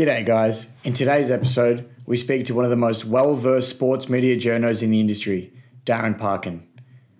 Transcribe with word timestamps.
G'day, 0.00 0.24
guys. 0.24 0.68
In 0.82 0.94
today's 0.94 1.30
episode, 1.30 1.86
we 2.06 2.16
speak 2.16 2.46
to 2.46 2.54
one 2.54 2.64
of 2.64 2.70
the 2.70 2.76
most 2.76 3.04
well 3.04 3.34
versed 3.34 3.68
sports 3.68 4.08
media 4.08 4.34
journos 4.34 4.82
in 4.82 4.90
the 4.90 4.98
industry, 4.98 5.52
Darren 5.84 6.18
Parkin. 6.18 6.66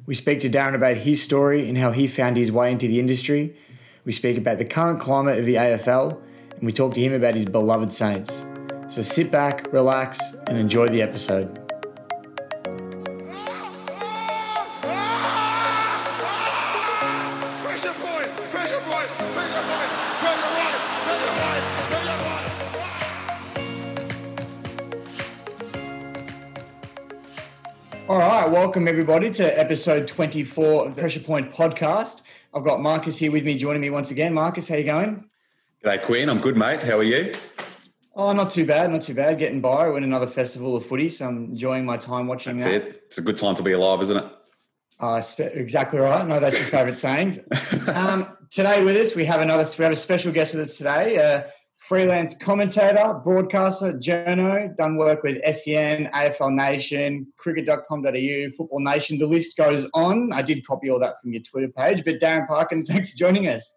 We 0.06 0.14
speak 0.14 0.40
to 0.40 0.48
Darren 0.48 0.74
about 0.74 0.96
his 0.96 1.22
story 1.22 1.68
and 1.68 1.76
how 1.76 1.90
he 1.90 2.06
found 2.06 2.38
his 2.38 2.50
way 2.50 2.72
into 2.72 2.88
the 2.88 2.98
industry. 2.98 3.54
We 4.06 4.12
speak 4.12 4.38
about 4.38 4.56
the 4.56 4.64
current 4.64 4.98
climate 4.98 5.38
of 5.38 5.44
the 5.44 5.56
AFL, 5.56 6.22
and 6.52 6.62
we 6.62 6.72
talk 6.72 6.94
to 6.94 7.02
him 7.02 7.12
about 7.12 7.34
his 7.34 7.44
beloved 7.44 7.92
Saints. 7.92 8.46
So 8.88 9.02
sit 9.02 9.30
back, 9.30 9.70
relax, 9.74 10.18
and 10.46 10.56
enjoy 10.56 10.88
the 10.88 11.02
episode. 11.02 11.59
All 28.08 28.18
right, 28.18 28.50
welcome 28.50 28.88
everybody 28.88 29.30
to 29.32 29.58
episode 29.58 30.08
24 30.08 30.86
of 30.86 30.94
the 30.96 31.00
Pressure 31.00 31.20
Point 31.20 31.52
podcast. 31.52 32.22
I've 32.52 32.64
got 32.64 32.80
Marcus 32.80 33.18
here 33.18 33.30
with 33.30 33.44
me, 33.44 33.56
joining 33.56 33.80
me 33.80 33.90
once 33.90 34.10
again. 34.10 34.34
Marcus, 34.34 34.68
how 34.68 34.74
you 34.76 34.84
going? 34.84 35.28
G'day, 35.84 36.02
Quinn. 36.02 36.28
I'm 36.28 36.40
good, 36.40 36.56
mate. 36.56 36.82
How 36.82 36.98
are 36.98 37.04
you? 37.04 37.32
Oh, 38.16 38.32
not 38.32 38.50
too 38.50 38.66
bad, 38.66 38.90
not 38.90 39.02
too 39.02 39.14
bad. 39.14 39.38
Getting 39.38 39.60
by. 39.60 39.88
We're 39.88 39.98
in 39.98 40.04
another 40.04 40.26
festival 40.26 40.76
of 40.76 40.84
footy, 40.84 41.08
so 41.08 41.28
I'm 41.28 41.44
enjoying 41.52 41.84
my 41.84 41.96
time 41.96 42.26
watching 42.26 42.58
That's 42.58 42.64
that. 42.64 42.74
it. 42.88 43.02
It's 43.06 43.18
a 43.18 43.22
good 43.22 43.36
time 43.36 43.54
to 43.54 43.62
be 43.62 43.72
alive, 43.72 44.02
isn't 44.02 44.16
it? 44.16 44.24
Uh, 44.98 45.22
exactly 45.38 46.00
right. 46.00 46.26
No, 46.26 46.40
that's 46.40 46.56
your 46.58 46.66
favourite 46.66 46.98
saying. 46.98 47.38
Um, 47.94 48.36
today 48.50 48.84
with 48.84 48.96
us, 48.96 49.14
we 49.14 49.24
have 49.24 49.40
another. 49.40 49.64
We 49.78 49.84
have 49.84 49.92
a 49.92 49.96
special 49.96 50.32
guest 50.32 50.54
with 50.54 50.62
us 50.68 50.76
today. 50.76 51.16
A 51.16 51.50
freelance 51.80 52.36
commentator, 52.36 53.14
broadcaster, 53.24 53.94
journo, 53.94 54.76
done 54.76 54.96
work 54.96 55.22
with 55.22 55.38
SEN, 55.56 56.08
AFL 56.12 56.54
Nation, 56.54 57.26
Cricket.com.au, 57.36 58.50
Football 58.56 58.80
Nation. 58.80 59.18
The 59.18 59.26
list 59.26 59.56
goes 59.56 59.88
on. 59.94 60.32
I 60.32 60.42
did 60.42 60.64
copy 60.64 60.90
all 60.90 61.00
that 61.00 61.20
from 61.20 61.32
your 61.32 61.42
Twitter 61.42 61.68
page. 61.68 62.04
But 62.04 62.20
Darren 62.20 62.46
Parkin, 62.46 62.84
thanks 62.86 63.12
for 63.12 63.18
joining 63.18 63.48
us. 63.48 63.74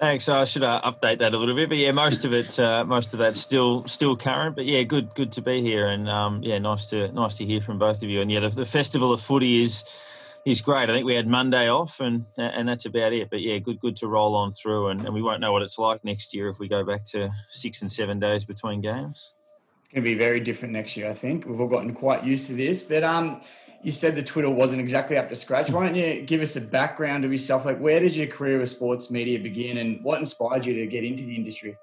Thanks. 0.00 0.30
I 0.30 0.44
should 0.46 0.62
uh, 0.62 0.80
update 0.82 1.18
that 1.18 1.34
a 1.34 1.38
little 1.38 1.54
bit, 1.54 1.68
but 1.68 1.76
yeah, 1.76 1.92
most 1.92 2.24
of 2.24 2.32
it, 2.32 2.58
uh, 2.58 2.86
most 2.86 3.12
of 3.12 3.18
that's 3.18 3.38
still 3.38 3.86
still 3.86 4.16
current. 4.16 4.56
But 4.56 4.64
yeah, 4.64 4.82
good 4.82 5.14
good 5.14 5.30
to 5.32 5.42
be 5.42 5.60
here, 5.60 5.88
and 5.88 6.08
um, 6.08 6.42
yeah, 6.42 6.58
nice 6.58 6.88
to 6.88 7.12
nice 7.12 7.36
to 7.36 7.44
hear 7.44 7.60
from 7.60 7.78
both 7.78 8.02
of 8.02 8.08
you. 8.08 8.22
And 8.22 8.32
yeah, 8.32 8.40
the, 8.40 8.48
the 8.48 8.64
festival 8.64 9.12
of 9.12 9.20
footy 9.20 9.62
is 9.62 9.84
is 10.46 10.60
great. 10.60 10.88
I 10.88 10.92
think 10.92 11.06
we 11.06 11.14
had 11.14 11.26
Monday 11.26 11.68
off, 11.68 12.00
and 12.00 12.24
and 12.36 12.68
that's 12.68 12.86
about 12.86 13.12
it. 13.12 13.30
But 13.30 13.40
yeah, 13.40 13.58
good 13.58 13.78
good 13.80 13.96
to 13.96 14.08
roll 14.08 14.34
on 14.34 14.52
through, 14.52 14.88
and, 14.88 15.04
and 15.04 15.14
we 15.14 15.22
won't 15.22 15.40
know 15.40 15.52
what 15.52 15.62
it's 15.62 15.78
like 15.78 16.04
next 16.04 16.34
year 16.34 16.48
if 16.48 16.58
we 16.58 16.68
go 16.68 16.84
back 16.84 17.04
to 17.10 17.30
six 17.50 17.82
and 17.82 17.90
seven 17.92 18.18
days 18.18 18.44
between 18.44 18.80
games. 18.80 19.34
It's 19.80 19.88
going 19.88 20.04
to 20.04 20.10
be 20.10 20.14
very 20.14 20.40
different 20.40 20.72
next 20.72 20.96
year, 20.96 21.10
I 21.10 21.14
think. 21.14 21.46
We've 21.46 21.60
all 21.60 21.66
gotten 21.66 21.92
quite 21.92 22.24
used 22.24 22.46
to 22.46 22.54
this. 22.54 22.82
But 22.82 23.02
um, 23.02 23.40
you 23.82 23.92
said 23.92 24.14
the 24.14 24.22
Twitter 24.22 24.48
wasn't 24.48 24.80
exactly 24.80 25.16
up 25.16 25.28
to 25.30 25.36
scratch. 25.36 25.70
Why 25.70 25.86
don't 25.86 25.96
you 25.96 26.22
give 26.22 26.42
us 26.42 26.54
a 26.56 26.60
background 26.60 27.24
of 27.24 27.32
yourself? 27.32 27.64
Like, 27.64 27.78
where 27.78 27.98
did 27.98 28.14
your 28.14 28.28
career 28.28 28.58
with 28.58 28.70
sports 28.70 29.10
media 29.10 29.38
begin, 29.38 29.78
and 29.78 30.02
what 30.04 30.18
inspired 30.18 30.64
you 30.64 30.74
to 30.74 30.86
get 30.86 31.04
into 31.04 31.24
the 31.24 31.34
industry? 31.34 31.76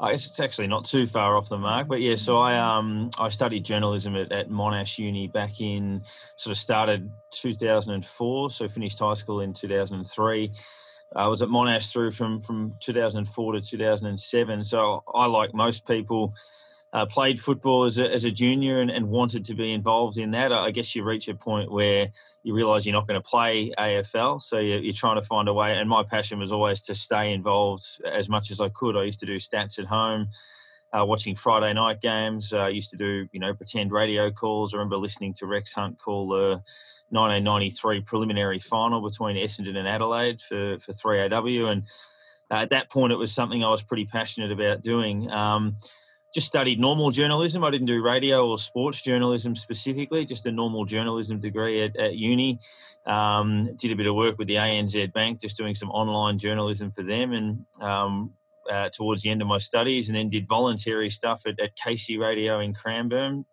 I 0.00 0.10
guess 0.10 0.26
it's 0.26 0.40
actually 0.40 0.66
not 0.66 0.84
too 0.84 1.06
far 1.06 1.36
off 1.36 1.48
the 1.48 1.58
mark, 1.58 1.88
but 1.88 2.00
yeah. 2.00 2.16
So 2.16 2.38
I 2.38 2.56
um 2.56 3.10
I 3.18 3.28
studied 3.28 3.64
journalism 3.64 4.16
at, 4.16 4.32
at 4.32 4.50
Monash 4.50 4.98
Uni 4.98 5.28
back 5.28 5.60
in 5.60 6.02
sort 6.36 6.52
of 6.52 6.58
started 6.58 7.10
2004. 7.32 8.50
So 8.50 8.68
finished 8.68 8.98
high 8.98 9.14
school 9.14 9.40
in 9.40 9.52
2003. 9.52 10.52
I 11.16 11.28
was 11.28 11.42
at 11.42 11.48
Monash 11.48 11.92
through 11.92 12.10
from 12.10 12.40
from 12.40 12.74
2004 12.80 13.52
to 13.52 13.60
2007. 13.60 14.64
So 14.64 15.02
I, 15.14 15.26
like 15.26 15.54
most 15.54 15.86
people, 15.86 16.34
uh, 16.94 17.04
played 17.04 17.40
football 17.40 17.84
as 17.84 17.98
a, 17.98 18.08
as 18.08 18.24
a 18.24 18.30
junior 18.30 18.80
and, 18.80 18.88
and 18.88 19.08
wanted 19.08 19.44
to 19.44 19.54
be 19.54 19.72
involved 19.72 20.16
in 20.16 20.30
that. 20.30 20.52
I 20.52 20.70
guess 20.70 20.94
you 20.94 21.02
reach 21.02 21.26
a 21.26 21.34
point 21.34 21.70
where 21.70 22.08
you 22.44 22.54
realise 22.54 22.86
you're 22.86 22.92
not 22.92 23.08
going 23.08 23.20
to 23.20 23.28
play 23.28 23.72
AFL, 23.76 24.40
so 24.40 24.60
you're, 24.60 24.78
you're 24.78 24.94
trying 24.94 25.20
to 25.20 25.26
find 25.26 25.48
a 25.48 25.52
way. 25.52 25.76
And 25.76 25.90
my 25.90 26.04
passion 26.04 26.38
was 26.38 26.52
always 26.52 26.80
to 26.82 26.94
stay 26.94 27.32
involved 27.32 27.84
as 28.04 28.28
much 28.28 28.52
as 28.52 28.60
I 28.60 28.68
could. 28.68 28.96
I 28.96 29.02
used 29.02 29.18
to 29.20 29.26
do 29.26 29.36
stats 29.36 29.78
at 29.80 29.86
home. 29.86 30.28
Uh, 30.96 31.04
watching 31.04 31.34
Friday 31.34 31.72
night 31.72 32.00
games, 32.00 32.54
uh, 32.54 32.58
I 32.58 32.68
used 32.68 32.90
to 32.92 32.96
do 32.96 33.26
you 33.32 33.40
know 33.40 33.52
pretend 33.52 33.90
radio 33.90 34.30
calls. 34.30 34.72
I 34.72 34.76
remember 34.76 34.96
listening 34.96 35.32
to 35.38 35.46
Rex 35.46 35.74
Hunt 35.74 35.98
call 35.98 36.28
the 36.28 36.62
1993 37.10 38.02
preliminary 38.02 38.60
final 38.60 39.00
between 39.00 39.34
Essendon 39.34 39.76
and 39.76 39.88
Adelaide 39.88 40.40
for 40.40 40.78
for 40.78 40.92
3AW, 40.92 41.72
and 41.72 41.82
uh, 42.48 42.58
at 42.58 42.70
that 42.70 42.92
point 42.92 43.12
it 43.12 43.16
was 43.16 43.32
something 43.32 43.64
I 43.64 43.70
was 43.70 43.82
pretty 43.82 44.04
passionate 44.04 44.52
about 44.52 44.82
doing. 44.82 45.28
Um, 45.32 45.78
just 46.34 46.48
studied 46.48 46.80
normal 46.80 47.12
journalism. 47.12 47.62
I 47.62 47.70
didn't 47.70 47.86
do 47.86 48.02
radio 48.02 48.48
or 48.48 48.58
sports 48.58 49.00
journalism 49.00 49.54
specifically, 49.54 50.24
just 50.24 50.46
a 50.46 50.52
normal 50.52 50.84
journalism 50.84 51.38
degree 51.38 51.82
at, 51.82 51.96
at 51.96 52.16
uni. 52.16 52.58
Um, 53.06 53.76
did 53.76 53.92
a 53.92 53.96
bit 53.96 54.06
of 54.06 54.16
work 54.16 54.36
with 54.36 54.48
the 54.48 54.56
ANZ 54.56 55.12
Bank, 55.12 55.40
just 55.40 55.56
doing 55.56 55.76
some 55.76 55.90
online 55.90 56.38
journalism 56.38 56.90
for 56.90 57.04
them, 57.04 57.32
and 57.32 57.64
um, 57.80 58.32
uh, 58.68 58.88
towards 58.88 59.22
the 59.22 59.30
end 59.30 59.42
of 59.42 59.48
my 59.48 59.58
studies, 59.58 60.08
and 60.08 60.18
then 60.18 60.28
did 60.28 60.48
voluntary 60.48 61.10
stuff 61.10 61.42
at, 61.46 61.60
at 61.60 61.76
Casey 61.76 62.18
Radio 62.18 62.58
in 62.58 62.74
Cranbourne, 62.74 63.44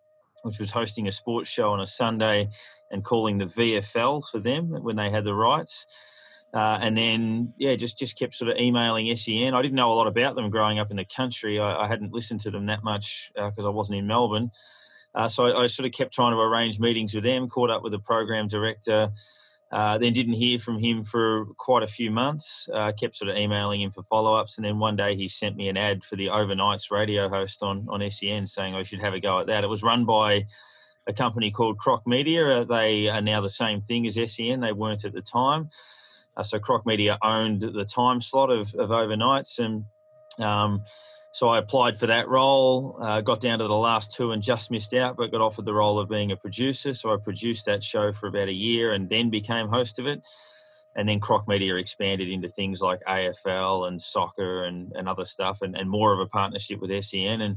which 0.42 0.58
was 0.58 0.72
hosting 0.72 1.06
a 1.06 1.12
sports 1.12 1.48
show 1.48 1.70
on 1.70 1.80
a 1.80 1.86
Sunday 1.86 2.48
and 2.90 3.04
calling 3.04 3.38
the 3.38 3.44
VFL 3.44 4.22
for 4.28 4.40
them 4.40 4.70
when 4.82 4.96
they 4.96 5.10
had 5.10 5.24
the 5.24 5.34
rights. 5.34 5.86
Uh, 6.54 6.78
and 6.82 6.96
then, 6.96 7.54
yeah, 7.56 7.74
just 7.76 7.98
just 7.98 8.18
kept 8.18 8.34
sort 8.34 8.50
of 8.50 8.58
emailing 8.58 9.14
SEN. 9.16 9.54
I 9.54 9.62
didn't 9.62 9.74
know 9.74 9.90
a 9.90 9.94
lot 9.94 10.06
about 10.06 10.34
them 10.34 10.50
growing 10.50 10.78
up 10.78 10.90
in 10.90 10.98
the 10.98 11.04
country. 11.04 11.58
I, 11.58 11.84
I 11.84 11.88
hadn't 11.88 12.12
listened 12.12 12.40
to 12.40 12.50
them 12.50 12.66
that 12.66 12.84
much 12.84 13.32
because 13.34 13.64
I 13.64 13.70
wasn't 13.70 13.98
in 13.98 14.06
Melbourne. 14.06 14.50
Uh, 15.14 15.28
so 15.28 15.46
I, 15.46 15.62
I, 15.62 15.66
sort 15.66 15.86
of 15.86 15.92
kept 15.92 16.12
trying 16.14 16.32
to 16.32 16.38
arrange 16.38 16.78
meetings 16.78 17.14
with 17.14 17.24
them. 17.24 17.48
Caught 17.48 17.70
up 17.70 17.82
with 17.82 17.92
the 17.92 17.98
program 17.98 18.48
director. 18.48 19.12
Uh, 19.70 19.96
then 19.96 20.12
didn't 20.12 20.34
hear 20.34 20.58
from 20.58 20.78
him 20.78 21.02
for 21.02 21.46
quite 21.56 21.82
a 21.82 21.86
few 21.86 22.10
months. 22.10 22.68
Uh, 22.72 22.92
kept 22.92 23.16
sort 23.16 23.30
of 23.30 23.36
emailing 23.38 23.80
him 23.80 23.90
for 23.90 24.02
follow-ups, 24.02 24.58
and 24.58 24.66
then 24.66 24.78
one 24.78 24.96
day 24.96 25.16
he 25.16 25.26
sent 25.26 25.56
me 25.56 25.68
an 25.68 25.78
ad 25.78 26.04
for 26.04 26.16
the 26.16 26.26
overnights 26.26 26.90
radio 26.90 27.28
host 27.30 27.62
on 27.62 27.86
on 27.88 28.08
SEN, 28.10 28.46
saying 28.46 28.74
I 28.74 28.82
should 28.82 29.00
have 29.00 29.14
a 29.14 29.20
go 29.20 29.40
at 29.40 29.46
that. 29.46 29.64
It 29.64 29.68
was 29.68 29.82
run 29.82 30.04
by 30.04 30.44
a 31.06 31.12
company 31.14 31.50
called 31.50 31.78
Croc 31.78 32.06
Media. 32.06 32.60
Uh, 32.60 32.64
they 32.64 33.08
are 33.08 33.22
now 33.22 33.40
the 33.40 33.48
same 33.48 33.80
thing 33.80 34.06
as 34.06 34.18
SEN. 34.26 34.60
They 34.60 34.72
weren't 34.72 35.06
at 35.06 35.14
the 35.14 35.22
time. 35.22 35.70
Uh, 36.36 36.42
so 36.42 36.58
Croc 36.58 36.86
Media 36.86 37.18
owned 37.22 37.60
the 37.60 37.84
time 37.84 38.20
slot 38.20 38.50
of, 38.50 38.74
of 38.74 38.90
overnights, 38.90 39.58
and 39.58 39.84
um, 40.42 40.84
so 41.32 41.48
I 41.48 41.58
applied 41.58 41.96
for 41.96 42.06
that 42.06 42.28
role. 42.28 42.98
Uh, 43.00 43.20
got 43.20 43.40
down 43.40 43.58
to 43.58 43.66
the 43.66 43.74
last 43.74 44.12
two 44.12 44.32
and 44.32 44.42
just 44.42 44.70
missed 44.70 44.94
out, 44.94 45.16
but 45.16 45.30
got 45.30 45.40
offered 45.40 45.64
the 45.64 45.74
role 45.74 45.98
of 45.98 46.08
being 46.08 46.32
a 46.32 46.36
producer. 46.36 46.92
So 46.94 47.12
I 47.12 47.16
produced 47.22 47.66
that 47.66 47.82
show 47.82 48.12
for 48.12 48.26
about 48.26 48.48
a 48.48 48.52
year, 48.52 48.92
and 48.92 49.08
then 49.08 49.30
became 49.30 49.68
host 49.68 49.98
of 49.98 50.06
it. 50.06 50.22
And 50.94 51.08
then 51.08 51.20
Croc 51.20 51.48
Media 51.48 51.76
expanded 51.76 52.28
into 52.28 52.48
things 52.48 52.82
like 52.82 53.00
AFL 53.08 53.88
and 53.88 54.00
soccer 54.00 54.64
and, 54.64 54.92
and 54.94 55.08
other 55.08 55.24
stuff, 55.24 55.62
and, 55.62 55.74
and 55.74 55.88
more 55.88 56.12
of 56.12 56.20
a 56.20 56.26
partnership 56.26 56.80
with 56.80 57.04
SEN. 57.04 57.40
And 57.40 57.56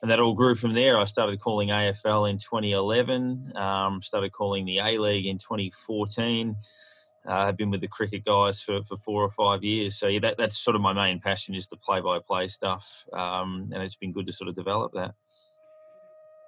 and 0.00 0.10
that 0.10 0.20
all 0.20 0.34
grew 0.34 0.54
from 0.54 0.74
there. 0.74 0.98
I 0.98 1.06
started 1.06 1.40
calling 1.40 1.70
AFL 1.70 2.30
in 2.30 2.38
2011, 2.38 3.52
um, 3.56 4.00
started 4.00 4.30
calling 4.30 4.64
the 4.64 4.78
A 4.78 4.98
League 4.98 5.26
in 5.26 5.38
2014. 5.38 6.56
Uh, 7.28 7.44
I've 7.46 7.56
been 7.58 7.70
with 7.70 7.82
the 7.82 7.88
cricket 7.88 8.24
guys 8.24 8.62
for, 8.62 8.82
for 8.82 8.96
four 8.96 9.22
or 9.22 9.28
five 9.28 9.62
years. 9.62 9.98
So 9.98 10.06
yeah, 10.06 10.20
that, 10.20 10.38
that's 10.38 10.58
sort 10.58 10.74
of 10.74 10.80
my 10.80 10.94
main 10.94 11.20
passion 11.20 11.54
is 11.54 11.68
the 11.68 11.76
play-by-play 11.76 12.48
stuff, 12.48 13.06
um, 13.12 13.70
and 13.74 13.82
it's 13.82 13.96
been 13.96 14.12
good 14.12 14.26
to 14.26 14.32
sort 14.32 14.48
of 14.48 14.54
develop 14.54 14.92
that. 14.94 15.14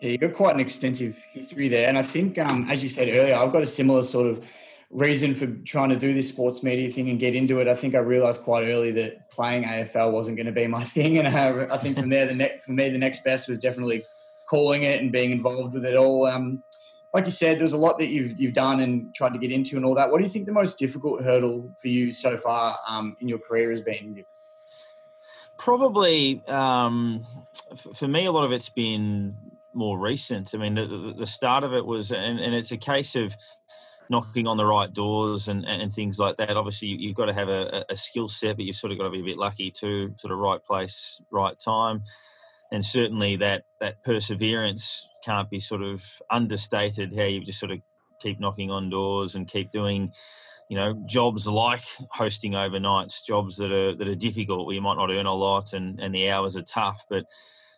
Yeah, 0.00 0.10
you've 0.12 0.20
got 0.22 0.32
quite 0.32 0.54
an 0.54 0.60
extensive 0.60 1.16
history 1.32 1.68
there, 1.68 1.86
and 1.86 1.98
I 1.98 2.02
think, 2.02 2.38
um, 2.38 2.66
as 2.70 2.82
you 2.82 2.88
said 2.88 3.08
earlier, 3.08 3.36
I've 3.36 3.52
got 3.52 3.62
a 3.62 3.66
similar 3.66 4.02
sort 4.02 4.28
of 4.28 4.42
reason 4.88 5.34
for 5.34 5.46
trying 5.66 5.90
to 5.90 5.96
do 5.96 6.14
this 6.14 6.28
sports 6.28 6.62
media 6.62 6.90
thing 6.90 7.10
and 7.10 7.20
get 7.20 7.34
into 7.34 7.60
it. 7.60 7.68
I 7.68 7.74
think 7.74 7.94
I 7.94 7.98
realised 7.98 8.40
quite 8.40 8.64
early 8.64 8.90
that 8.92 9.30
playing 9.30 9.64
AFL 9.64 10.10
wasn't 10.10 10.36
going 10.36 10.46
to 10.46 10.52
be 10.52 10.66
my 10.66 10.84
thing, 10.96 11.18
and 11.18 11.28
I, 11.28 11.74
I 11.74 11.76
think 11.76 11.98
from 11.98 12.08
there, 12.08 12.26
the 12.26 12.34
next 12.34 12.64
for 12.64 12.72
me, 12.72 12.88
the 12.88 12.98
next 12.98 13.22
best 13.22 13.48
was 13.48 13.58
definitely 13.58 14.02
calling 14.48 14.84
it 14.84 15.02
and 15.02 15.12
being 15.12 15.30
involved 15.30 15.74
with 15.74 15.84
it 15.84 15.94
all. 15.94 16.26
Um, 16.26 16.62
like 17.12 17.24
you 17.24 17.30
said, 17.30 17.58
there's 17.58 17.72
a 17.72 17.78
lot 17.78 17.98
that 17.98 18.06
you've 18.06 18.38
you've 18.38 18.54
done 18.54 18.80
and 18.80 19.14
tried 19.14 19.32
to 19.32 19.38
get 19.38 19.50
into 19.50 19.76
and 19.76 19.84
all 19.84 19.94
that. 19.94 20.10
What 20.10 20.18
do 20.18 20.24
you 20.24 20.30
think 20.30 20.46
the 20.46 20.52
most 20.52 20.78
difficult 20.78 21.22
hurdle 21.22 21.74
for 21.80 21.88
you 21.88 22.12
so 22.12 22.36
far 22.36 22.78
um, 22.86 23.16
in 23.20 23.28
your 23.28 23.38
career 23.38 23.70
has 23.70 23.80
been? 23.80 24.24
Probably 25.58 26.42
um, 26.46 27.26
for 27.94 28.08
me, 28.08 28.26
a 28.26 28.32
lot 28.32 28.44
of 28.44 28.52
it's 28.52 28.68
been 28.68 29.36
more 29.74 29.98
recent. 29.98 30.54
I 30.54 30.58
mean, 30.58 30.74
the, 30.74 31.14
the 31.16 31.26
start 31.26 31.64
of 31.64 31.74
it 31.74 31.84
was, 31.84 32.12
and, 32.12 32.40
and, 32.40 32.54
it's 32.54 32.72
a 32.72 32.76
case 32.76 33.14
of 33.14 33.36
knocking 34.08 34.48
on 34.48 34.56
the 34.56 34.66
right 34.66 34.92
doors 34.92 35.46
and, 35.46 35.64
and 35.64 35.92
things 35.92 36.18
like 36.18 36.38
that. 36.38 36.56
Obviously, 36.56 36.88
you've 36.88 37.14
got 37.14 37.26
to 37.26 37.34
have 37.34 37.48
a, 37.48 37.84
a 37.88 37.96
skill 37.96 38.26
set, 38.26 38.56
but 38.56 38.64
you've 38.64 38.74
sort 38.74 38.90
of 38.90 38.98
got 38.98 39.04
to 39.04 39.10
be 39.10 39.20
a 39.20 39.24
bit 39.24 39.36
lucky 39.36 39.70
too, 39.70 40.12
sort 40.16 40.32
of 40.32 40.38
right 40.38 40.64
place, 40.64 41.20
right 41.30 41.56
time 41.58 42.02
and 42.72 42.84
certainly 42.84 43.36
that 43.36 43.64
that 43.80 44.02
perseverance 44.04 45.08
can't 45.24 45.50
be 45.50 45.60
sort 45.60 45.82
of 45.82 46.04
understated. 46.30 47.14
How 47.16 47.24
you 47.24 47.40
just 47.40 47.60
sort 47.60 47.72
of 47.72 47.80
keep 48.20 48.38
knocking 48.40 48.70
on 48.70 48.90
doors 48.90 49.34
and 49.34 49.48
keep 49.48 49.72
doing 49.72 50.12
you 50.70 50.76
know, 50.76 50.94
jobs 51.04 51.48
like 51.48 51.84
hosting 52.12 52.52
overnights, 52.52 53.26
jobs 53.26 53.56
that 53.56 53.72
are 53.72 53.94
that 53.96 54.06
are 54.06 54.14
difficult 54.14 54.66
where 54.66 54.74
you 54.76 54.80
might 54.80 54.96
not 54.96 55.10
earn 55.10 55.26
a 55.26 55.34
lot 55.34 55.72
and, 55.72 55.98
and 55.98 56.14
the 56.14 56.30
hours 56.30 56.56
are 56.56 56.62
tough, 56.62 57.04
but 57.10 57.24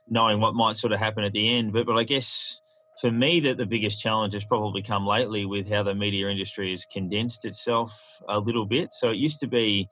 knowing 0.09 0.41
what 0.41 0.55
might 0.55 0.77
sort 0.77 0.93
of 0.93 0.99
happen 0.99 1.25
at 1.25 1.33
the 1.33 1.56
end. 1.56 1.73
But 1.73 1.87
but 1.87 1.97
I 1.97 2.05
guess 2.05 2.61
for 3.00 3.11
me 3.11 3.41
that 3.41 3.56
the 3.56 3.65
biggest 3.65 3.99
challenge 3.99 4.35
has 4.35 4.45
probably 4.45 4.83
come 4.83 5.06
lately 5.06 5.47
with 5.47 5.71
how 5.71 5.83
the 5.83 5.95
media 5.95 6.29
industry 6.29 6.69
has 6.69 6.85
condensed 6.85 7.47
itself 7.47 8.21
a 8.29 8.38
little 8.38 8.67
bit. 8.67 8.93
So 8.93 9.09
it 9.09 9.17
used 9.17 9.41
to 9.41 9.47
be 9.47 9.88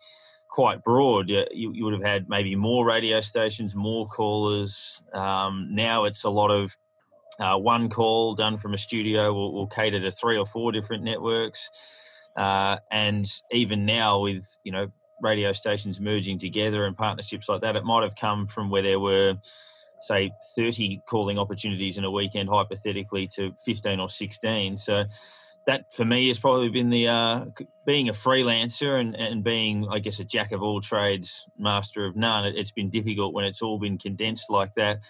quite 0.50 0.82
broad. 0.85 1.31
You, 1.31 1.47
you 1.52 1.85
would 1.85 1.94
have 1.94 2.02
had 2.02 2.29
maybe 2.29 2.55
more 2.56 2.85
radio 2.85 3.20
stations, 3.20 3.75
more 3.75 4.06
callers. 4.06 5.02
Um, 5.14 5.69
now 5.70 6.05
it's 6.05 6.25
a 6.25 6.31
lot 6.31 6.50
of 6.50 6.76
uh, 7.38 7.56
one 7.56 7.88
call 7.88 8.35
done 8.35 8.58
from 8.58 8.75
a 8.75 8.79
studio 8.79 9.32
will, 9.32 9.55
will 9.55 9.67
cater 9.67 10.00
to 10.00 10.11
three 10.11 10.37
or 10.37 10.44
four 10.44 10.73
different 10.73 11.05
networks. 11.05 11.70
Uh, 12.37 12.76
and 12.91 13.26
even 13.50 13.87
now, 13.87 14.20
with 14.20 14.58
you 14.64 14.73
know 14.73 14.88
radio 15.23 15.52
stations 15.52 16.00
merging 16.00 16.38
together 16.38 16.85
and 16.85 16.96
partnerships 16.96 17.49
like 17.49 17.61
that, 17.62 17.76
it 17.76 17.85
might 17.85 18.03
have 18.03 18.14
come 18.14 18.46
from 18.46 18.70
where 18.70 18.82
there 18.82 19.00
were, 19.00 19.35
say, 20.00 20.31
30 20.56 21.00
calling 21.06 21.38
opportunities 21.38 21.99
in 21.99 22.05
a 22.05 22.11
weekend, 22.11 22.49
hypothetically, 22.49 23.26
to 23.29 23.53
15 23.64 24.00
or 24.00 24.08
16. 24.08 24.76
So 24.76 25.05
that 25.66 25.92
for 25.92 26.04
me 26.04 26.28
has 26.28 26.38
probably 26.38 26.68
been 26.68 26.90
the 26.90 27.08
uh, 27.08 27.44
being 27.84 28.08
a 28.08 28.12
freelancer 28.12 29.00
and, 29.00 29.14
and 29.14 29.44
being, 29.44 29.86
I 29.90 29.98
guess, 29.98 30.20
a 30.20 30.24
jack 30.24 30.52
of 30.52 30.62
all 30.62 30.80
trades, 30.80 31.46
master 31.58 32.06
of 32.06 32.16
none. 32.16 32.46
It, 32.46 32.56
has 32.56 32.72
been 32.72 32.88
difficult 32.88 33.34
when 33.34 33.44
it's 33.44 33.62
all 33.62 33.78
been 33.78 33.98
condensed 33.98 34.50
like 34.50 34.74
that 34.74 35.04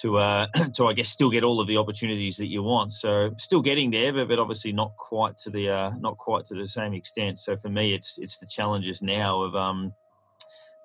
to 0.00 0.18
uh, 0.18 0.46
to 0.74 0.86
I 0.86 0.92
guess 0.92 1.08
still 1.08 1.30
get 1.30 1.44
all 1.44 1.60
of 1.60 1.66
the 1.66 1.76
opportunities 1.76 2.36
that 2.38 2.48
you 2.48 2.62
want. 2.62 2.92
So 2.92 3.30
still 3.38 3.60
getting 3.60 3.90
there, 3.90 4.12
but, 4.12 4.28
but 4.28 4.38
obviously 4.38 4.72
not 4.72 4.96
quite 4.96 5.36
to 5.38 5.50
the 5.50 5.68
uh, 5.70 5.90
not 5.98 6.18
quite 6.18 6.44
to 6.46 6.54
the 6.54 6.66
same 6.66 6.94
extent. 6.94 7.38
So 7.38 7.56
for 7.56 7.68
me, 7.68 7.94
it's 7.94 8.18
it's 8.18 8.38
the 8.38 8.46
challenges 8.46 9.02
now 9.02 9.42
of 9.42 9.54
um, 9.54 9.92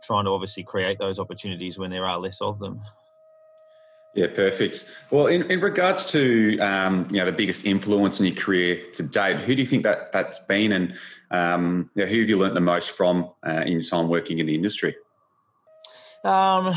trying 0.03 0.25
to 0.25 0.31
obviously 0.31 0.63
create 0.63 0.99
those 0.99 1.19
opportunities 1.19 1.77
when 1.77 1.91
there 1.91 2.05
are 2.05 2.19
less 2.19 2.41
of 2.41 2.59
them. 2.59 2.81
Yeah, 4.15 4.27
perfect. 4.27 4.91
Well, 5.11 5.27
in, 5.27 5.49
in 5.51 5.59
regards 5.59 6.05
to 6.07 6.57
um, 6.59 7.07
you 7.11 7.17
know 7.17 7.25
the 7.25 7.31
biggest 7.31 7.65
influence 7.65 8.19
in 8.19 8.25
your 8.25 8.35
career 8.35 8.83
to 8.93 9.03
date, 9.03 9.37
who 9.37 9.55
do 9.55 9.61
you 9.61 9.67
think 9.67 9.83
that 9.83 10.11
that's 10.11 10.39
been, 10.39 10.71
and 10.71 10.95
um, 11.31 11.89
you 11.95 12.03
know, 12.03 12.09
who 12.09 12.19
have 12.21 12.29
you 12.29 12.37
learnt 12.37 12.55
the 12.55 12.61
most 12.61 12.91
from 12.91 13.31
uh, 13.45 13.63
in 13.65 13.73
your 13.73 13.81
time 13.81 14.07
working 14.07 14.39
in 14.39 14.45
the 14.45 14.55
industry? 14.55 14.95
Um, 16.23 16.75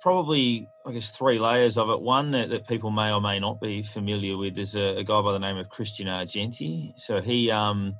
probably, 0.00 0.66
I 0.86 0.92
guess, 0.92 1.10
three 1.10 1.38
layers 1.38 1.78
of 1.78 1.90
it. 1.90 2.00
One 2.00 2.32
that, 2.32 2.50
that 2.50 2.66
people 2.66 2.90
may 2.90 3.12
or 3.12 3.20
may 3.20 3.38
not 3.38 3.60
be 3.60 3.82
familiar 3.82 4.36
with 4.36 4.58
is 4.58 4.74
a, 4.74 4.96
a 4.96 5.04
guy 5.04 5.20
by 5.20 5.32
the 5.32 5.38
name 5.38 5.58
of 5.58 5.68
Christian 5.68 6.08
Argenti. 6.08 6.98
So 6.98 7.20
he 7.20 7.50
um, 7.50 7.94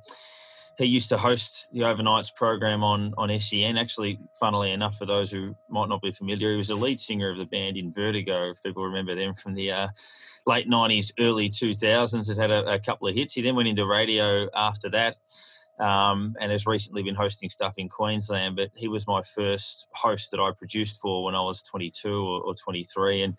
he 0.77 0.85
used 0.85 1.09
to 1.09 1.17
host 1.17 1.69
the 1.71 1.81
overnights 1.81 2.33
program 2.33 2.83
on 2.83 3.13
on 3.17 3.39
SEN. 3.39 3.77
Actually, 3.77 4.19
funnily 4.39 4.71
enough, 4.71 4.97
for 4.97 5.05
those 5.05 5.31
who 5.31 5.55
might 5.69 5.89
not 5.89 6.01
be 6.01 6.11
familiar, 6.11 6.51
he 6.51 6.57
was 6.57 6.69
the 6.69 6.75
lead 6.75 6.99
singer 6.99 7.31
of 7.31 7.37
the 7.37 7.45
band 7.45 7.77
Invertigo. 7.77 8.51
If 8.51 8.63
people 8.63 8.83
remember 8.83 9.15
them 9.15 9.35
from 9.35 9.53
the 9.53 9.71
uh, 9.71 9.87
late 10.45 10.69
'90s, 10.69 11.11
early 11.19 11.49
2000s, 11.49 12.29
it 12.29 12.37
had 12.37 12.51
a, 12.51 12.73
a 12.73 12.79
couple 12.79 13.07
of 13.07 13.15
hits. 13.15 13.33
He 13.33 13.41
then 13.41 13.55
went 13.55 13.67
into 13.67 13.85
radio 13.85 14.49
after 14.55 14.89
that 14.89 15.17
um, 15.79 16.35
and 16.39 16.51
has 16.51 16.65
recently 16.65 17.03
been 17.03 17.15
hosting 17.15 17.49
stuff 17.49 17.73
in 17.77 17.89
Queensland. 17.89 18.55
But 18.55 18.69
he 18.75 18.87
was 18.87 19.07
my 19.07 19.21
first 19.21 19.87
host 19.93 20.31
that 20.31 20.39
I 20.39 20.51
produced 20.57 20.99
for 21.01 21.23
when 21.23 21.35
I 21.35 21.41
was 21.41 21.61
22 21.63 22.09
or, 22.09 22.41
or 22.41 22.55
23, 22.55 23.23
and 23.23 23.37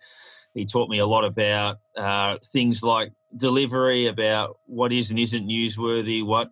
he 0.54 0.64
taught 0.64 0.88
me 0.88 0.98
a 0.98 1.06
lot 1.06 1.24
about 1.24 1.78
uh, 1.96 2.36
things 2.44 2.82
like 2.82 3.12
delivery, 3.36 4.06
about 4.06 4.58
what 4.66 4.92
is 4.92 5.10
and 5.10 5.18
isn't 5.18 5.48
newsworthy, 5.48 6.24
what 6.24 6.50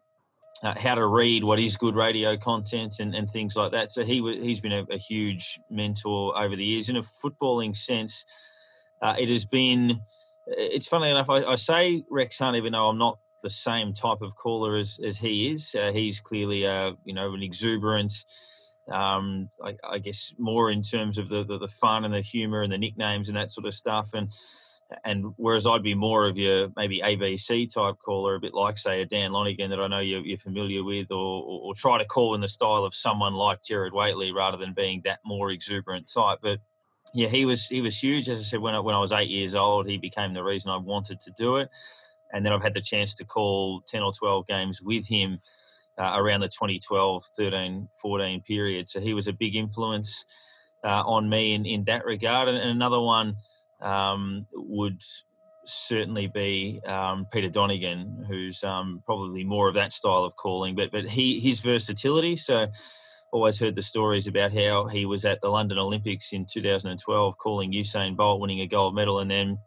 uh, 0.62 0.74
how 0.78 0.94
to 0.94 1.06
read 1.06 1.42
what 1.42 1.58
is 1.58 1.76
good 1.76 1.96
radio 1.96 2.36
content 2.36 3.00
and, 3.00 3.14
and 3.14 3.28
things 3.28 3.56
like 3.56 3.72
that. 3.72 3.90
So 3.90 4.04
he 4.04 4.22
he's 4.40 4.60
been 4.60 4.72
a, 4.72 4.84
a, 4.90 4.98
huge 4.98 5.60
mentor 5.68 6.38
over 6.38 6.54
the 6.54 6.64
years. 6.64 6.88
In 6.88 6.96
a 6.96 7.02
footballing 7.02 7.76
sense, 7.76 8.24
uh, 9.00 9.14
it 9.18 9.28
has 9.28 9.44
been. 9.44 10.00
It's 10.46 10.88
funny 10.88 11.10
enough. 11.10 11.30
I, 11.30 11.42
I, 11.44 11.54
say 11.54 12.04
Rex 12.10 12.38
Hunt, 12.38 12.56
even 12.56 12.72
though 12.72 12.88
I'm 12.88 12.98
not 12.98 13.18
the 13.42 13.50
same 13.50 13.92
type 13.92 14.22
of 14.22 14.36
caller 14.36 14.76
as, 14.76 14.98
as 15.04 15.18
he 15.18 15.50
is. 15.50 15.74
Uh, 15.74 15.92
he's 15.92 16.20
clearly, 16.20 16.64
a 16.64 16.92
you 17.04 17.14
know, 17.14 17.32
an 17.34 17.42
exuberant. 17.42 18.12
Um, 18.90 19.48
I, 19.64 19.76
I, 19.88 19.98
guess 19.98 20.34
more 20.38 20.70
in 20.70 20.82
terms 20.82 21.16
of 21.16 21.28
the, 21.28 21.44
the, 21.44 21.58
the 21.58 21.68
fun 21.68 22.04
and 22.04 22.12
the 22.12 22.20
humour 22.20 22.62
and 22.62 22.72
the 22.72 22.78
nicknames 22.78 23.28
and 23.28 23.36
that 23.36 23.50
sort 23.50 23.66
of 23.66 23.74
stuff. 23.74 24.10
And 24.12 24.32
and 25.04 25.32
whereas 25.36 25.66
I'd 25.66 25.82
be 25.82 25.94
more 25.94 26.26
of 26.26 26.38
your 26.38 26.68
maybe 26.76 27.00
ABC 27.04 27.72
type 27.72 27.96
caller, 28.04 28.36
a 28.36 28.40
bit 28.40 28.54
like 28.54 28.78
say 28.78 29.02
a 29.02 29.06
Dan 29.06 29.32
Lonergan 29.32 29.70
that 29.70 29.80
I 29.80 29.86
know 29.86 30.00
you're, 30.00 30.20
you're 30.20 30.38
familiar 30.38 30.84
with, 30.84 31.10
or, 31.10 31.44
or, 31.44 31.74
try 31.74 31.98
to 31.98 32.04
call 32.04 32.34
in 32.34 32.40
the 32.40 32.48
style 32.48 32.84
of 32.84 32.94
someone 32.94 33.34
like 33.34 33.62
Gerard 33.62 33.92
Whateley 33.92 34.32
rather 34.32 34.56
than 34.56 34.72
being 34.74 35.02
that 35.04 35.20
more 35.24 35.50
exuberant 35.50 36.10
type. 36.12 36.38
But 36.42 36.58
yeah, 37.14 37.28
he 37.28 37.44
was 37.44 37.66
he 37.66 37.80
was 37.80 38.02
huge. 38.02 38.28
As 38.28 38.38
I 38.38 38.42
said, 38.42 38.60
when 38.60 38.74
I, 38.74 38.80
when 38.80 38.94
I 38.94 39.00
was 39.00 39.12
eight 39.12 39.30
years 39.30 39.54
old, 39.54 39.86
he 39.86 39.98
became 39.98 40.34
the 40.34 40.44
reason 40.44 40.70
I 40.70 40.76
wanted 40.76 41.20
to 41.20 41.32
do 41.36 41.56
it 41.56 41.68
and 42.32 42.44
then 42.44 42.52
I've 42.52 42.62
had 42.62 42.74
the 42.74 42.80
chance 42.80 43.14
to 43.16 43.24
call 43.24 43.82
10 43.86 44.02
or 44.02 44.12
12 44.12 44.46
games 44.46 44.82
with 44.82 45.06
him 45.06 45.40
uh, 45.98 46.12
around 46.16 46.40
the 46.40 46.48
2012, 46.48 47.24
13, 47.36 47.88
14 48.00 48.42
period. 48.42 48.88
So 48.88 49.00
he 49.00 49.14
was 49.14 49.28
a 49.28 49.32
big 49.32 49.54
influence 49.54 50.24
uh, 50.84 51.02
on 51.04 51.28
me 51.28 51.54
in, 51.54 51.66
in 51.66 51.84
that 51.84 52.04
regard. 52.04 52.48
And, 52.48 52.56
and 52.56 52.70
another 52.70 53.00
one 53.00 53.36
um, 53.82 54.46
would 54.52 55.02
certainly 55.64 56.26
be 56.26 56.80
um, 56.86 57.26
Peter 57.32 57.48
Donegan, 57.48 58.24
who's 58.28 58.64
um, 58.64 59.02
probably 59.04 59.44
more 59.44 59.68
of 59.68 59.74
that 59.74 59.92
style 59.92 60.24
of 60.24 60.36
calling, 60.36 60.74
but 60.74 60.90
but 60.90 61.04
he 61.04 61.40
his 61.40 61.60
versatility. 61.60 62.36
So 62.36 62.66
always 63.32 63.58
heard 63.58 63.74
the 63.74 63.82
stories 63.82 64.26
about 64.26 64.52
how 64.52 64.86
he 64.86 65.06
was 65.06 65.24
at 65.24 65.40
the 65.40 65.48
London 65.48 65.78
Olympics 65.78 66.32
in 66.32 66.44
2012 66.44 67.38
calling 67.38 67.72
Usain 67.72 68.14
Bolt 68.14 68.40
winning 68.40 68.60
a 68.60 68.66
gold 68.66 68.94
medal, 68.94 69.20
and 69.20 69.30
then 69.30 69.58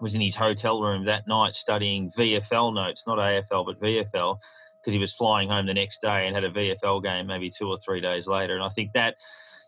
was 0.00 0.14
in 0.14 0.20
his 0.20 0.36
hotel 0.36 0.82
room 0.82 1.04
that 1.04 1.26
night 1.26 1.54
studying 1.54 2.10
VFL 2.10 2.74
notes, 2.74 3.06
not 3.06 3.18
AFL, 3.18 3.64
but 3.64 3.80
VFL, 3.80 4.38
because 4.80 4.92
he 4.92 4.98
was 4.98 5.14
flying 5.14 5.48
home 5.48 5.66
the 5.66 5.74
next 5.74 6.00
day 6.00 6.26
and 6.26 6.34
had 6.34 6.44
a 6.44 6.50
VFL 6.50 7.02
game 7.02 7.26
maybe 7.26 7.48
two 7.48 7.68
or 7.68 7.76
three 7.76 8.00
days 8.00 8.26
later. 8.26 8.54
And 8.54 8.62
I 8.62 8.68
think 8.68 8.92
that 8.92 9.16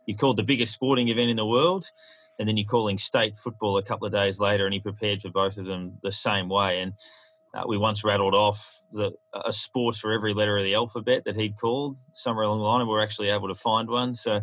you 0.04 0.14
called 0.16 0.36
the 0.36 0.42
biggest 0.42 0.72
sporting 0.72 1.08
event 1.08 1.30
in 1.30 1.36
the 1.36 1.46
world, 1.46 1.90
and 2.38 2.48
then 2.48 2.56
you're 2.56 2.66
calling 2.66 2.98
state 2.98 3.36
football 3.36 3.78
a 3.78 3.82
couple 3.82 4.06
of 4.06 4.12
days 4.12 4.40
later, 4.40 4.64
and 4.64 4.74
he 4.74 4.80
prepared 4.80 5.22
for 5.22 5.30
both 5.30 5.58
of 5.58 5.66
them 5.66 5.98
the 6.02 6.12
same 6.12 6.48
way. 6.48 6.80
And 6.80 6.92
uh, 7.54 7.62
we 7.66 7.78
once 7.78 8.04
rattled 8.04 8.34
off 8.34 8.80
the, 8.92 9.12
a 9.44 9.52
sport 9.52 9.94
for 9.94 10.12
every 10.12 10.34
letter 10.34 10.58
of 10.58 10.64
the 10.64 10.74
alphabet 10.74 11.22
that 11.24 11.36
he'd 11.36 11.56
called 11.56 11.96
somewhere 12.12 12.44
along 12.44 12.58
the 12.58 12.64
line, 12.64 12.80
and 12.80 12.90
we 12.90 12.96
are 12.96 13.02
actually 13.02 13.30
able 13.30 13.48
to 13.48 13.54
find 13.54 13.88
one. 13.88 14.14
So, 14.14 14.40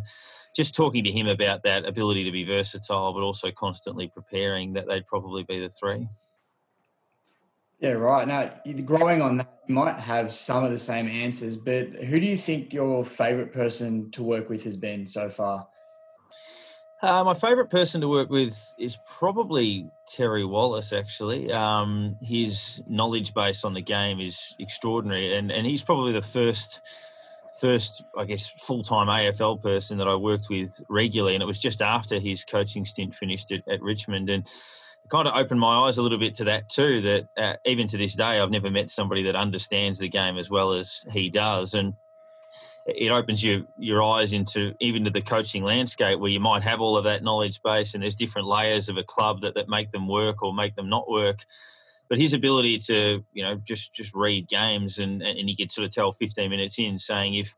just 0.56 0.74
talking 0.74 1.04
to 1.04 1.10
him 1.10 1.26
about 1.28 1.62
that 1.64 1.84
ability 1.84 2.24
to 2.24 2.32
be 2.32 2.44
versatile, 2.44 3.12
but 3.12 3.20
also 3.20 3.50
constantly 3.52 4.08
preparing, 4.08 4.72
that 4.72 4.86
they'd 4.88 5.06
probably 5.06 5.44
be 5.44 5.60
the 5.60 5.68
three. 5.68 6.08
Yeah, 7.80 7.90
right. 7.90 8.26
Now, 8.26 8.50
growing 8.84 9.20
on 9.20 9.36
that, 9.38 9.60
you 9.68 9.74
might 9.74 9.98
have 9.98 10.32
some 10.32 10.64
of 10.64 10.70
the 10.70 10.78
same 10.78 11.06
answers, 11.06 11.56
but 11.56 11.88
who 11.88 12.18
do 12.18 12.26
you 12.26 12.36
think 12.36 12.72
your 12.72 13.04
favourite 13.04 13.52
person 13.52 14.10
to 14.12 14.22
work 14.22 14.48
with 14.48 14.64
has 14.64 14.76
been 14.76 15.06
so 15.06 15.28
far? 15.28 15.68
Uh, 17.04 17.22
my 17.22 17.34
favourite 17.34 17.68
person 17.68 18.00
to 18.00 18.08
work 18.08 18.30
with 18.30 18.74
is 18.78 18.96
probably 19.04 19.90
Terry 20.06 20.42
Wallace. 20.42 20.90
Actually, 20.90 21.52
um, 21.52 22.16
his 22.22 22.82
knowledge 22.88 23.34
base 23.34 23.62
on 23.62 23.74
the 23.74 23.82
game 23.82 24.20
is 24.20 24.56
extraordinary, 24.58 25.36
and 25.36 25.50
and 25.50 25.66
he's 25.66 25.84
probably 25.84 26.12
the 26.12 26.22
first 26.22 26.80
first, 27.60 28.02
I 28.16 28.24
guess, 28.24 28.48
full 28.48 28.82
time 28.82 29.08
AFL 29.08 29.60
person 29.60 29.98
that 29.98 30.08
I 30.08 30.14
worked 30.14 30.46
with 30.48 30.82
regularly, 30.88 31.34
and 31.34 31.42
it 31.42 31.46
was 31.46 31.58
just 31.58 31.82
after 31.82 32.18
his 32.18 32.42
coaching 32.42 32.86
stint 32.86 33.14
finished 33.14 33.52
at, 33.52 33.68
at 33.68 33.82
Richmond, 33.82 34.30
and 34.30 34.46
it 34.46 35.10
kind 35.10 35.28
of 35.28 35.34
opened 35.34 35.60
my 35.60 35.86
eyes 35.86 35.98
a 35.98 36.02
little 36.02 36.18
bit 36.18 36.32
to 36.34 36.44
that 36.44 36.70
too. 36.70 37.02
That 37.02 37.28
uh, 37.36 37.56
even 37.66 37.86
to 37.88 37.98
this 37.98 38.14
day, 38.14 38.40
I've 38.40 38.50
never 38.50 38.70
met 38.70 38.88
somebody 38.88 39.24
that 39.24 39.36
understands 39.36 39.98
the 39.98 40.08
game 40.08 40.38
as 40.38 40.48
well 40.48 40.72
as 40.72 41.04
he 41.12 41.28
does, 41.28 41.74
and 41.74 41.92
it 42.86 43.10
opens 43.10 43.42
your 43.42 43.62
your 43.78 44.02
eyes 44.02 44.32
into 44.32 44.74
even 44.80 45.04
to 45.04 45.10
the 45.10 45.22
coaching 45.22 45.62
landscape 45.62 46.18
where 46.18 46.30
you 46.30 46.40
might 46.40 46.62
have 46.62 46.80
all 46.80 46.96
of 46.96 47.04
that 47.04 47.22
knowledge 47.22 47.60
base 47.62 47.94
and 47.94 48.02
there's 48.02 48.16
different 48.16 48.46
layers 48.46 48.88
of 48.88 48.96
a 48.96 49.02
club 49.02 49.40
that, 49.40 49.54
that 49.54 49.68
make 49.68 49.90
them 49.90 50.06
work 50.06 50.42
or 50.42 50.52
make 50.52 50.74
them 50.76 50.88
not 50.88 51.08
work 51.08 51.44
but 52.08 52.18
his 52.18 52.34
ability 52.34 52.78
to 52.78 53.24
you 53.32 53.42
know 53.42 53.56
just 53.56 53.94
just 53.94 54.14
read 54.14 54.48
games 54.48 54.98
and 54.98 55.22
and 55.22 55.48
he 55.48 55.56
could 55.56 55.72
sort 55.72 55.86
of 55.86 55.90
tell 55.92 56.12
15 56.12 56.50
minutes 56.50 56.78
in 56.78 56.98
saying 56.98 57.34
if 57.34 57.54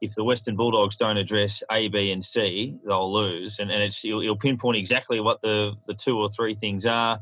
if 0.00 0.14
the 0.14 0.24
Western 0.24 0.56
Bulldogs 0.56 0.96
don't 0.96 1.18
address 1.18 1.62
A, 1.70 1.88
B, 1.88 2.10
and 2.10 2.24
C, 2.24 2.76
they'll 2.86 3.12
lose. 3.12 3.58
And, 3.58 3.70
and 3.70 3.82
it's 3.82 4.00
he'll, 4.00 4.20
he'll 4.20 4.36
pinpoint 4.36 4.78
exactly 4.78 5.20
what 5.20 5.42
the, 5.42 5.74
the 5.86 5.94
two 5.94 6.18
or 6.18 6.28
three 6.28 6.54
things 6.54 6.86
are, 6.86 7.20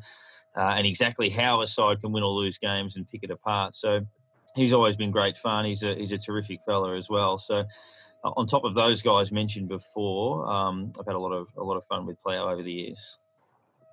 uh, 0.57 0.75
and 0.77 0.87
exactly 0.87 1.29
how 1.29 1.61
a 1.61 1.67
side 1.67 2.01
can 2.01 2.13
win 2.13 2.23
or 2.23 2.31
lose 2.31 2.59
games 2.59 2.97
and 2.97 3.09
pick 3.09 3.25
it 3.25 3.31
apart. 3.31 3.75
So 3.75 4.07
he's 4.55 4.73
always 4.73 4.97
been 4.97 5.11
great 5.11 5.37
fun. 5.37 5.65
He's 5.65 5.83
a 5.83 5.95
he's 5.95 6.13
a 6.13 6.19
terrific 6.19 6.63
fella 6.63 6.97
as 6.97 7.09
well. 7.09 7.39
So 7.39 7.65
uh, 8.25 8.31
on 8.37 8.47
top 8.47 8.65
of 8.65 8.75
those 8.75 9.03
guys 9.03 9.31
mentioned 9.33 9.69
before, 9.69 10.51
um, 10.51 10.93
I've 10.99 11.07
had 11.07 11.15
a 11.15 11.19
lot 11.19 11.33
of 11.33 11.49
a 11.57 11.63
lot 11.63 11.77
of 11.77 11.85
fun 11.85 12.07
with 12.07 12.21
Plough 12.23 12.51
over 12.51 12.63
the 12.63 12.73
years. 12.73 13.19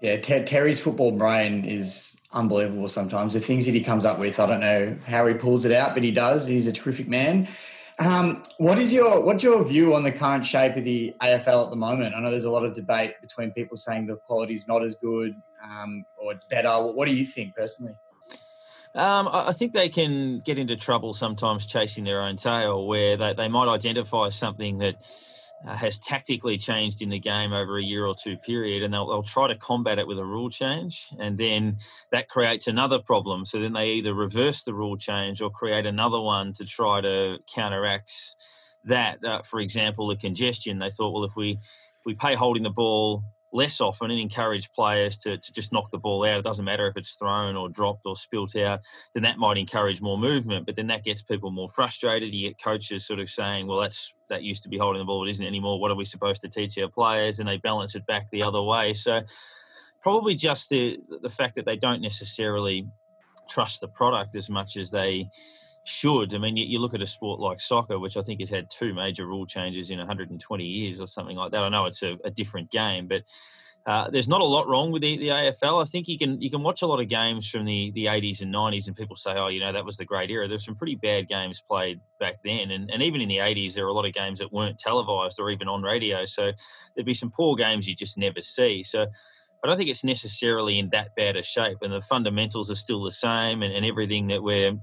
Yeah, 0.02 0.18
Ter- 0.18 0.44
Terry's 0.44 0.80
football 0.80 1.12
brain 1.12 1.66
is 1.66 2.16
unbelievable 2.34 2.88
sometimes. 2.90 3.34
The 3.34 3.40
things 3.40 3.66
that 3.66 3.74
he 3.74 3.82
comes 3.82 4.06
up 4.06 4.20
with, 4.20 4.40
I 4.40 4.46
don't 4.46 4.60
know 4.60 4.98
how 5.08 5.26
he 5.26 5.34
pulls 5.34 5.64
it 5.66 5.72
out, 5.72 5.94
but 5.94 6.04
he 6.04 6.12
does. 6.12 6.48
He's 6.48 6.68
a 6.68 6.74
terrific 6.74 7.08
man. 7.08 7.48
Um, 7.98 8.44
what 8.58 8.78
is 8.78 8.92
your 8.92 9.22
what's 9.22 9.44
your 9.44 9.64
view 9.64 9.96
on 9.96 10.04
the 10.04 10.12
current 10.12 10.46
shape 10.46 10.76
of 10.76 10.84
the 10.84 11.14
AFL 11.22 11.66
at 11.66 11.70
the 11.70 11.78
moment? 11.78 12.14
I 12.14 12.20
know 12.20 12.30
there's 12.30 12.46
a 12.46 12.52
lot 12.52 12.66
of 12.66 12.76
debate 12.76 13.14
between 13.22 13.52
people 13.52 13.78
saying 13.78 14.08
the 14.08 14.18
quality's 14.18 14.68
not 14.68 14.84
as 14.84 14.96
good 14.96 15.34
um, 15.64 16.04
or 16.18 16.34
it's 16.34 16.44
better. 16.44 16.70
What 16.70 17.08
do 17.08 17.14
you 17.14 17.26
think 17.26 17.56
personally? 17.56 17.96
Um, 18.96 19.28
I 19.32 19.52
think 19.52 19.74
they 19.74 19.90
can 19.90 20.40
get 20.40 20.58
into 20.58 20.78
trouble 20.78 21.14
sometimes 21.14 21.66
chasing 21.66 22.06
their 22.06 22.22
own 22.22 22.38
tail, 22.38 22.88
where 22.88 23.18
they, 23.18 23.34
they 23.34 23.50
might 23.50 23.68
identify 23.68 24.30
something 24.30 24.78
that 24.78 24.96
uh, 25.68 25.76
has 25.76 26.00
tactically 26.00 26.58
changed 26.58 27.02
in 27.02 27.10
the 27.10 27.20
game 27.20 27.52
over 27.52 27.78
a 27.78 27.84
year 27.84 28.06
or 28.06 28.16
two 28.16 28.38
period, 28.38 28.84
and 28.84 28.94
they'll, 28.94 29.08
they'll 29.08 29.24
try 29.24 29.50
to 29.50 29.56
combat 29.56 30.00
it 30.00 30.08
with 30.08 30.18
a 30.18 30.26
rule 30.26 30.50
change, 30.50 31.10
and 31.20 31.38
then 31.38 31.76
that 32.12 32.30
creates 32.30 32.68
another 32.68 33.00
problem. 33.00 33.44
So 33.44 33.60
then 33.60 33.74
they 33.74 33.88
either 33.94 34.14
reverse 34.14 34.64
the 34.64 34.74
rule 34.74 34.96
change 34.96 35.42
or 35.42 35.50
create 35.50 35.86
another 35.86 36.22
one 36.22 36.54
to 36.54 36.66
try 36.66 37.02
to 37.02 37.40
counteract 37.54 38.12
that. 38.86 39.24
Uh, 39.26 39.42
for 39.42 39.60
example, 39.60 40.08
the 40.08 40.16
congestion. 40.16 40.80
They 40.80 40.90
thought, 40.90 41.12
well, 41.12 41.26
if 41.26 41.36
we 41.36 41.52
if 41.52 42.06
we 42.06 42.14
pay 42.14 42.36
holding 42.36 42.64
the 42.64 42.70
ball 42.70 43.24
less 43.56 43.80
often 43.80 44.12
and 44.12 44.20
encourage 44.20 44.72
players 44.74 45.18
to, 45.18 45.38
to 45.38 45.54
just 45.54 45.72
knock 45.72 45.90
the 45.90 45.98
ball 45.98 46.26
out. 46.26 46.40
It 46.40 46.44
doesn't 46.44 46.66
matter 46.66 46.88
if 46.88 46.98
it's 46.98 47.14
thrown 47.14 47.56
or 47.56 47.70
dropped 47.70 48.06
or 48.06 48.16
spilt 48.16 48.56
out, 48.58 48.82
then 49.14 49.24
that 49.24 49.38
might 49.38 49.58
encourage 49.58 50.02
more 50.02 50.18
movement. 50.18 50.66
But 50.66 50.76
then 50.76 50.88
that 50.88 51.06
gets 51.06 51.22
people 51.22 51.52
more 51.52 51.70
frustrated. 51.70 52.34
You 52.34 52.50
get 52.50 52.62
coaches 52.62 53.08
sort 53.08 53.20
of 53.20 53.30
saying, 53.30 53.68
well, 53.68 53.80
that's 53.80 54.14
that 54.30 54.44
used 54.44 54.64
to 54.64 54.70
be 54.70 54.78
holding 54.78 55.00
the 55.00 55.06
ball, 55.06 55.26
it 55.26 55.30
isn't 55.30 55.46
anymore. 55.46 55.80
What 55.80 55.90
are 55.90 55.96
we 55.96 56.06
supposed 56.06 56.42
to 56.42 56.50
teach 56.50 56.78
our 56.78 56.90
players? 56.90 57.40
And 57.40 57.48
they 57.48 57.58
balance 57.58 57.96
it 57.96 58.06
back 58.06 58.30
the 58.30 58.44
other 58.44 58.62
way. 58.62 58.94
So 58.94 59.22
probably 60.02 60.36
just 60.36 60.70
the 60.70 61.00
the 61.22 61.30
fact 61.30 61.56
that 61.56 61.66
they 61.66 61.78
don't 61.78 62.02
necessarily 62.02 62.88
trust 63.50 63.80
the 63.80 63.88
product 63.88 64.36
as 64.36 64.50
much 64.50 64.76
as 64.76 64.92
they 64.92 65.30
should. 65.86 66.34
I 66.34 66.40
mean, 66.40 66.58
you, 66.58 66.66
you, 66.66 66.80
look 66.80 66.96
at 66.96 67.02
a 67.02 67.06
sport 67.06 67.40
like 67.40 67.62
soccer, 67.62 68.00
which 68.00 68.18
I 68.18 68.22
think 68.22 68.40
has 68.40 68.50
had 68.50 68.70
two 68.70 68.94
major 68.94 69.26
rule 69.28 69.46
changes 69.46 69.92
in 69.92 70.00
120 70.00 70.64
years 70.64 71.00
or 71.00 71.06
something 71.06 71.38
like 71.38 71.52
that. 71.52 71.62
I 71.62 71.70
know 71.70 71.86
it's 71.86 72.02
a, 72.02 72.18
a 72.26 72.32
different 72.32 72.72
game, 72.72 73.08
but 73.08 73.22
uh, 73.86 74.10
there's 74.10 74.28
not 74.28 74.42
a 74.42 74.46
lot 74.46 74.68
wrong 74.68 74.92
with 74.92 75.04
the, 75.04 75.16
the, 75.18 75.28
AFL. 75.28 75.80
I 75.80 75.86
think 75.86 76.08
you 76.08 76.18
can 76.18 76.42
you 76.42 76.50
can 76.50 76.64
watch 76.64 76.82
a 76.82 76.88
lot 76.88 77.00
of 77.00 77.08
games 77.08 77.48
from 77.48 77.66
the, 77.66 77.92
the 77.92 78.06
80s 78.06 78.42
and 78.42 78.52
90s, 78.52 78.88
and 78.88 78.96
people 78.96 79.16
say, 79.16 79.34
oh, 79.34 79.48
you 79.48 79.60
know, 79.60 79.72
that 79.72 79.86
was 79.86 79.98
the 79.98 80.06
great 80.06 80.32
era. 80.32 80.48
There's 80.48 80.66
some 80.66 80.76
pretty 80.76 80.96
bad 80.96 81.28
games 81.28 81.62
played 81.62 82.00
back 82.20 82.38
then, 82.44 82.72
and, 82.72 82.90
and 82.90 83.04
even 83.04 83.22
in 83.22 83.30
the 83.30 83.38
80s, 83.38 83.76
there 83.76 83.86
were 83.86 83.92
a 83.92 83.94
lot 83.94 84.08
of 84.08 84.14
games 84.14 84.40
that 84.40 84.52
weren't 84.52 84.80
televised 84.80 85.40
or 85.40 85.52
even 85.52 85.68
on 85.68 85.84
radio. 85.84 86.26
So 86.26 86.52
there'd 86.96 87.06
be 87.06 87.14
some 87.14 87.30
poor 87.30 87.56
games 87.56 87.88
you 87.88 87.96
just 87.96 88.18
never 88.18 88.42
see. 88.42 88.82
So 88.82 89.04
I 89.04 89.68
don't 89.68 89.78
think 89.78 89.92
it's 89.92 90.04
necessarily 90.04 90.80
in 90.80 90.90
that 90.90 91.16
bad 91.16 91.36
a 91.36 91.44
shape, 91.44 91.78
and 91.84 91.94
the 91.94 92.02
fundamentals 92.02 92.72
are 92.72 92.76
still 92.76 93.04
the 93.04 93.12
same, 93.12 93.62
and, 93.62 93.72
and 93.72 93.86
everything 93.86 94.26
that 94.28 94.42
we're 94.42 94.74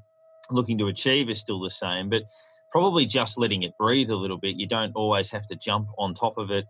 looking 0.51 0.79
to 0.79 0.89
achieve 0.89 1.31
is 1.31 1.41
still 1.41 1.61
the 1.61 1.71
same, 1.71 2.09
but 2.09 2.23
probably 2.71 3.07
just 3.07 3.39
letting 3.39 3.63
it 3.63 3.77
breathe 3.79 4.11
a 4.11 4.17
little 4.17 4.39
bit. 4.39 4.57
You 4.57 4.67
don't 4.67 4.93
always 4.95 5.31
have 5.31 5.47
to 5.49 5.57
jump 5.57 5.89
on 5.99 6.15
top 6.15 6.39
of 6.39 6.51
it 6.51 6.67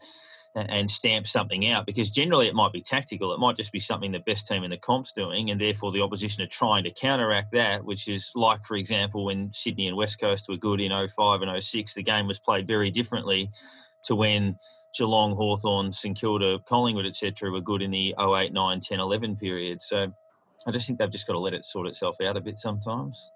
and 0.55 0.91
stamp 0.91 1.27
something 1.27 1.71
out 1.71 1.87
because 1.87 2.11
generally 2.11 2.47
it 2.47 2.55
might 2.55 2.73
be 2.73 2.83
tactical. 2.83 3.33
It 3.33 3.39
might 3.39 3.57
just 3.57 3.73
be 3.73 3.79
something 3.79 4.13
the 4.13 4.19
best 4.19 4.47
team 4.47 4.65
in 4.65 4.71
the 4.71 4.77
comp's 4.77 5.13
doing, 5.13 5.51
and 5.51 5.61
therefore 5.61 5.93
the 5.93 6.03
opposition 6.03 6.43
are 6.43 6.49
trying 6.49 6.85
to 6.85 6.91
counteract 6.91 7.53
that, 7.53 7.85
which 7.85 8.09
is 8.09 8.33
like, 8.35 8.65
for 8.65 8.77
example, 8.77 9.25
when 9.25 9.53
Sydney 9.53 9.87
and 9.87 9.97
West 9.97 10.21
Coast 10.21 10.49
were 10.49 10.57
good 10.57 10.81
in 10.81 10.91
05 10.91 11.43
and 11.43 11.63
06, 11.63 11.95
the 11.95 12.03
game 12.03 12.27
was 12.27 12.39
played 12.39 12.67
very 12.67 12.91
differently 12.91 13.51
to 14.05 14.15
when 14.15 14.57
Geelong, 14.95 15.35
Hawthorn, 15.35 15.91
St 15.91 16.19
Kilda, 16.19 16.59
Collingwood, 16.67 17.07
etc., 17.07 17.51
were 17.51 17.61
good 17.61 17.81
in 17.81 17.91
the 17.91 18.15
08, 18.21 18.53
9, 18.53 18.81
10, 18.81 19.01
11 19.01 19.37
period. 19.37 19.81
So 19.81 20.13
I 20.67 20.71
just 20.71 20.87
think 20.87 20.99
they've 20.99 21.11
just 21.11 21.27
got 21.27 21.33
to 21.33 21.39
let 21.39 21.55
it 21.55 21.65
sort 21.65 21.87
itself 21.87 22.21
out 22.21 22.37
a 22.37 22.41
bit 22.41 22.59
sometimes. 22.59 23.31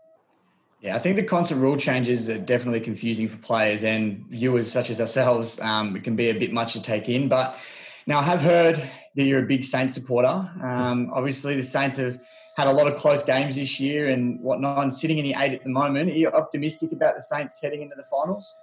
Yeah, 0.80 0.94
I 0.94 0.98
think 0.98 1.16
the 1.16 1.22
constant 1.22 1.60
rule 1.60 1.76
changes 1.76 2.28
are 2.28 2.38
definitely 2.38 2.80
confusing 2.80 3.28
for 3.28 3.38
players 3.38 3.82
and 3.82 4.24
viewers 4.28 4.70
such 4.70 4.90
as 4.90 5.00
ourselves. 5.00 5.58
Um, 5.60 5.96
it 5.96 6.04
can 6.04 6.16
be 6.16 6.30
a 6.30 6.34
bit 6.34 6.52
much 6.52 6.74
to 6.74 6.82
take 6.82 7.08
in. 7.08 7.28
But 7.28 7.58
now 8.06 8.18
I 8.18 8.22
have 8.22 8.40
heard 8.40 8.76
that 9.16 9.22
you're 9.24 9.42
a 9.42 9.46
big 9.46 9.64
Saints 9.64 9.94
supporter. 9.94 10.50
Um, 10.62 11.10
obviously, 11.12 11.56
the 11.56 11.62
Saints 11.62 11.96
have 11.96 12.18
had 12.56 12.66
a 12.66 12.72
lot 12.72 12.86
of 12.86 12.96
close 12.96 13.22
games 13.22 13.56
this 13.56 13.80
year 13.80 14.08
and 14.08 14.40
whatnot, 14.40 14.82
and 14.82 14.94
sitting 14.94 15.18
in 15.18 15.24
the 15.24 15.34
eight 15.38 15.52
at 15.52 15.62
the 15.62 15.70
moment. 15.70 16.10
Are 16.10 16.14
you 16.14 16.28
optimistic 16.28 16.92
about 16.92 17.16
the 17.16 17.22
Saints 17.22 17.60
heading 17.60 17.82
into 17.82 17.96
the 17.96 18.04
finals? 18.04 18.54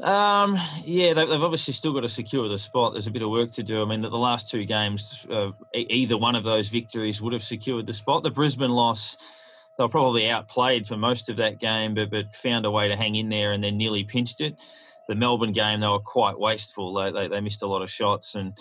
Um, 0.00 0.58
yeah, 0.84 1.14
they've 1.14 1.30
obviously 1.30 1.72
still 1.72 1.92
got 1.92 2.00
to 2.00 2.08
secure 2.08 2.48
the 2.48 2.58
spot. 2.58 2.92
There's 2.92 3.06
a 3.06 3.12
bit 3.12 3.22
of 3.22 3.30
work 3.30 3.52
to 3.52 3.62
do. 3.62 3.80
I 3.80 3.84
mean, 3.84 4.02
the 4.02 4.10
last 4.10 4.50
two 4.50 4.64
games, 4.64 5.24
uh, 5.30 5.52
either 5.72 6.18
one 6.18 6.34
of 6.34 6.42
those 6.42 6.68
victories 6.68 7.22
would 7.22 7.32
have 7.32 7.44
secured 7.44 7.86
the 7.86 7.92
spot. 7.92 8.24
The 8.24 8.30
Brisbane 8.30 8.72
loss 8.72 9.16
they 9.76 9.84
were 9.84 9.88
probably 9.88 10.28
outplayed 10.30 10.86
for 10.86 10.96
most 10.96 11.28
of 11.28 11.36
that 11.38 11.58
game, 11.58 11.94
but 11.94 12.10
but 12.10 12.34
found 12.34 12.64
a 12.64 12.70
way 12.70 12.88
to 12.88 12.96
hang 12.96 13.14
in 13.14 13.28
there 13.28 13.52
and 13.52 13.62
then 13.62 13.76
nearly 13.76 14.04
pinched 14.04 14.40
it. 14.40 14.54
The 15.08 15.14
Melbourne 15.14 15.52
game, 15.52 15.80
they 15.80 15.86
were 15.86 15.98
quite 15.98 16.38
wasteful. 16.38 16.94
They, 16.94 17.10
they, 17.10 17.28
they 17.28 17.40
missed 17.40 17.62
a 17.62 17.66
lot 17.66 17.82
of 17.82 17.90
shots 17.90 18.34
and 18.34 18.56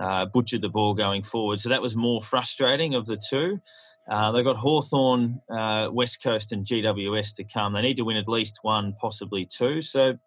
uh, 0.00 0.26
butchered 0.26 0.62
the 0.62 0.68
ball 0.68 0.94
going 0.94 1.22
forward. 1.22 1.60
So 1.60 1.68
that 1.70 1.82
was 1.82 1.96
more 1.96 2.20
frustrating 2.20 2.94
of 2.94 3.06
the 3.06 3.18
two. 3.28 3.60
Uh, 4.08 4.32
they've 4.32 4.44
got 4.44 4.56
Hawthorn, 4.56 5.40
uh, 5.50 5.88
West 5.92 6.22
Coast, 6.22 6.52
and 6.52 6.64
GWS 6.64 7.34
to 7.36 7.44
come. 7.44 7.72
They 7.72 7.82
need 7.82 7.96
to 7.96 8.04
win 8.04 8.16
at 8.16 8.28
least 8.28 8.60
one, 8.62 8.94
possibly 9.00 9.46
two. 9.46 9.80
So 9.82 10.18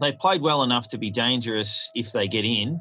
they 0.00 0.12
played 0.12 0.40
well 0.40 0.62
enough 0.62 0.88
to 0.88 0.98
be 0.98 1.10
dangerous 1.10 1.90
if 1.94 2.12
they 2.12 2.28
get 2.28 2.44
in 2.44 2.80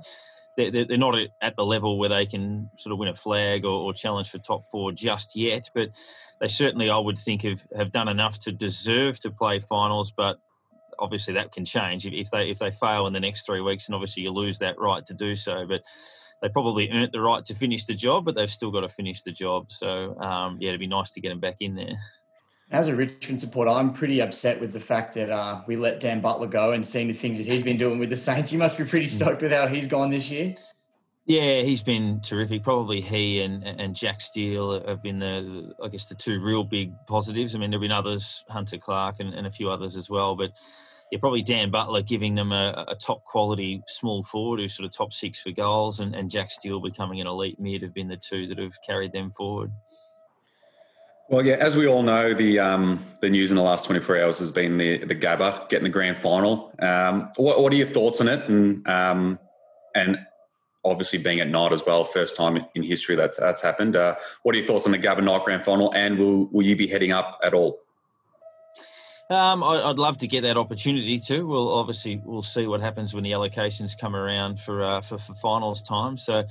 they're, 0.67 0.85
they're 0.85 0.97
not 0.97 1.15
at 1.41 1.55
the 1.55 1.65
level 1.65 1.97
where 1.97 2.09
they 2.09 2.25
can 2.25 2.69
sort 2.77 2.91
of 2.91 2.99
win 2.99 3.07
a 3.07 3.13
flag 3.13 3.65
or, 3.65 3.71
or, 3.71 3.93
challenge 3.93 4.29
for 4.29 4.37
top 4.39 4.63
four 4.65 4.91
just 4.91 5.35
yet. 5.35 5.69
But 5.73 5.89
they 6.41 6.47
certainly, 6.47 6.89
I 6.89 6.97
would 6.97 7.17
think, 7.17 7.43
have, 7.43 7.65
have 7.75 7.91
done 7.91 8.07
enough 8.07 8.39
to 8.39 8.51
deserve 8.51 9.19
to 9.21 9.31
play 9.31 9.59
finals. 9.59 10.11
But 10.11 10.39
obviously, 10.99 11.35
that 11.35 11.51
can 11.51 11.65
change 11.65 12.05
if, 12.05 12.29
they 12.31 12.49
if 12.49 12.59
they 12.59 12.71
fail 12.71 13.07
in 13.07 13.13
the 13.13 13.19
next 13.19 13.45
three 13.45 13.61
weeks, 13.61 13.87
and 13.87 13.95
obviously 13.95 14.23
you 14.23 14.31
lose 14.31 14.59
that 14.59 14.79
right 14.79 15.05
to 15.05 15.13
do 15.13 15.35
so. 15.35 15.65
But 15.65 15.83
they 16.41 16.49
probably 16.49 16.89
earned 16.91 17.11
the 17.11 17.21
right 17.21 17.43
to 17.45 17.53
finish 17.53 17.85
the 17.85 17.93
job, 17.93 18.25
but 18.25 18.35
they've 18.35 18.49
still 18.49 18.71
got 18.71 18.81
to 18.81 18.89
finish 18.89 19.23
the 19.23 19.31
job. 19.31 19.71
So 19.71 20.17
um, 20.19 20.57
yeah, 20.59 20.69
it'd 20.69 20.79
be 20.79 20.87
nice 20.87 21.11
to 21.11 21.21
get 21.21 21.29
them 21.29 21.39
back 21.39 21.57
in 21.59 21.75
there. 21.75 21.97
As 22.71 22.87
a 22.87 22.95
Richmond 22.95 23.39
supporter, 23.39 23.71
I'm 23.71 23.93
pretty 23.93 24.21
upset 24.21 24.59
with 24.59 24.73
the 24.73 24.79
fact 24.79 25.15
that 25.15 25.31
uh, 25.31 25.61
we 25.65 25.75
let 25.75 25.99
Dan 25.99 26.21
Butler 26.21 26.47
go 26.47 26.71
and 26.71 26.85
seeing 26.85 27.07
the 27.07 27.15
things 27.15 27.39
that 27.39 27.47
he's 27.47 27.63
been 27.63 27.77
doing 27.77 27.97
with 27.97 28.11
the 28.11 28.17
Saints. 28.17 28.51
You 28.51 28.59
must 28.59 28.77
be 28.77 28.85
pretty 28.85 29.07
mm. 29.07 29.09
stoked 29.09 29.41
with 29.41 29.51
how 29.51 29.67
he's 29.67 29.87
gone 29.87 30.11
this 30.11 30.29
year. 30.29 30.53
Yeah, 31.25 31.61
he's 31.61 31.81
been 31.81 32.21
terrific. 32.21 32.63
Probably 32.63 33.01
he 33.01 33.41
and 33.41 33.63
and 33.63 33.95
Jack 33.95 34.19
Steele 34.19 34.83
have 34.87 35.03
been 35.03 35.19
the, 35.19 35.73
I 35.83 35.87
guess, 35.87 36.07
the 36.07 36.15
two 36.15 36.41
real 36.41 36.63
big 36.63 36.91
positives. 37.07 37.55
I 37.55 37.59
mean, 37.59 37.71
there've 37.71 37.81
been 37.81 37.91
others, 37.91 38.43
Hunter 38.49 38.77
Clark 38.77 39.15
and, 39.19 39.33
and 39.33 39.45
a 39.45 39.51
few 39.51 39.69
others 39.69 39.95
as 39.95 40.09
well, 40.09 40.35
but 40.35 40.51
yeah, 41.11 41.19
probably 41.19 41.41
Dan 41.41 41.71
Butler 41.71 42.01
giving 42.01 42.35
them 42.35 42.51
a, 42.51 42.85
a, 42.87 42.95
top 42.95 43.25
quality 43.25 43.81
small 43.87 44.21
forward 44.21 44.59
who's 44.59 44.75
sort 44.75 44.85
of 44.85 44.95
top 44.95 45.11
six 45.11 45.41
for 45.41 45.51
goals, 45.51 45.99
and, 45.99 46.15
and 46.15 46.29
Jack 46.29 46.51
Steele 46.51 46.79
becoming 46.79 47.19
an 47.19 47.27
elite 47.27 47.59
mid 47.59 47.81
have 47.81 47.93
been 47.93 48.07
the 48.07 48.17
two 48.17 48.45
that 48.47 48.59
have 48.59 48.77
carried 48.85 49.11
them 49.11 49.31
forward. 49.31 49.71
Well, 51.29 51.45
yeah, 51.45 51.57
as 51.59 51.75
we 51.75 51.87
all 51.87 52.01
know, 52.01 52.33
the 52.33 52.57
um, 52.57 53.05
the 53.21 53.29
news 53.29 53.51
in 53.51 53.57
the 53.57 53.63
last 53.63 53.85
24 53.85 54.19
hours 54.19 54.39
has 54.39 54.51
been 54.51 54.79
the 54.79 54.97
the 55.05 55.13
Gabba 55.13 55.69
getting 55.69 55.83
the 55.83 55.91
grand 55.91 56.17
final. 56.17 56.73
Um, 56.79 57.29
what, 57.35 57.61
what 57.61 57.71
are 57.71 57.75
your 57.75 57.87
thoughts 57.87 58.19
on 58.19 58.27
it? 58.27 58.49
And 58.49 58.87
um, 58.87 59.37
and 59.93 60.17
obviously 60.83 61.19
being 61.19 61.39
at 61.39 61.47
night 61.47 61.71
as 61.71 61.85
well, 61.85 62.03
first 62.03 62.35
time 62.35 62.65
in 62.73 62.81
history 62.81 63.15
that's 63.15 63.39
that's 63.39 63.61
happened. 63.61 63.95
Uh, 63.95 64.15
what 64.41 64.55
are 64.55 64.57
your 64.57 64.67
thoughts 64.67 64.87
on 64.87 64.91
the 64.91 64.97
Gabba 64.97 65.23
night 65.23 65.45
grand 65.45 65.63
final? 65.63 65.93
And 65.93 66.17
will 66.17 66.47
will 66.47 66.65
you 66.65 66.75
be 66.75 66.87
heading 66.87 67.11
up 67.11 67.39
at 67.43 67.53
all? 67.53 67.79
Um, 69.29 69.63
I'd 69.63 69.99
love 69.99 70.17
to 70.17 70.27
get 70.27 70.41
that 70.41 70.57
opportunity 70.57 71.19
too. 71.19 71.45
We'll 71.45 71.71
obviously 71.71 72.19
we'll 72.25 72.41
see 72.41 72.65
what 72.65 72.81
happens 72.81 73.13
when 73.13 73.23
the 73.23 73.31
allocations 73.31 73.95
come 73.95 74.15
around 74.15 74.59
for 74.59 74.83
uh, 74.83 75.01
for, 75.01 75.19
for 75.19 75.35
finals 75.35 75.83
time. 75.83 76.17
So 76.17 76.45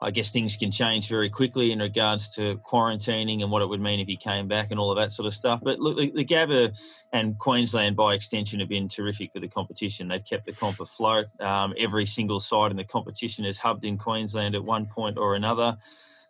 I 0.00 0.10
guess 0.10 0.30
things 0.30 0.56
can 0.56 0.70
change 0.70 1.08
very 1.08 1.30
quickly 1.30 1.72
in 1.72 1.78
regards 1.78 2.28
to 2.36 2.58
quarantining 2.58 3.42
and 3.42 3.50
what 3.50 3.62
it 3.62 3.66
would 3.66 3.80
mean 3.80 4.00
if 4.00 4.06
he 4.06 4.16
came 4.16 4.46
back 4.46 4.70
and 4.70 4.78
all 4.78 4.90
of 4.90 4.98
that 4.98 5.12
sort 5.12 5.26
of 5.26 5.34
stuff. 5.34 5.60
But 5.62 5.80
look, 5.80 5.96
the, 5.96 6.24
Gabba 6.24 6.78
and 7.12 7.38
Queensland 7.38 7.96
by 7.96 8.14
extension 8.14 8.60
have 8.60 8.68
been 8.68 8.88
terrific 8.88 9.32
for 9.32 9.40
the 9.40 9.48
competition. 9.48 10.08
They've 10.08 10.24
kept 10.24 10.44
the 10.44 10.52
comp 10.52 10.80
afloat. 10.80 11.26
Um, 11.40 11.74
every 11.78 12.06
single 12.06 12.40
side 12.40 12.70
in 12.70 12.76
the 12.76 12.84
competition 12.84 13.44
has 13.44 13.58
hubbed 13.58 13.84
in 13.84 13.96
Queensland 13.96 14.54
at 14.54 14.64
one 14.64 14.86
point 14.86 15.16
or 15.16 15.34
another. 15.34 15.78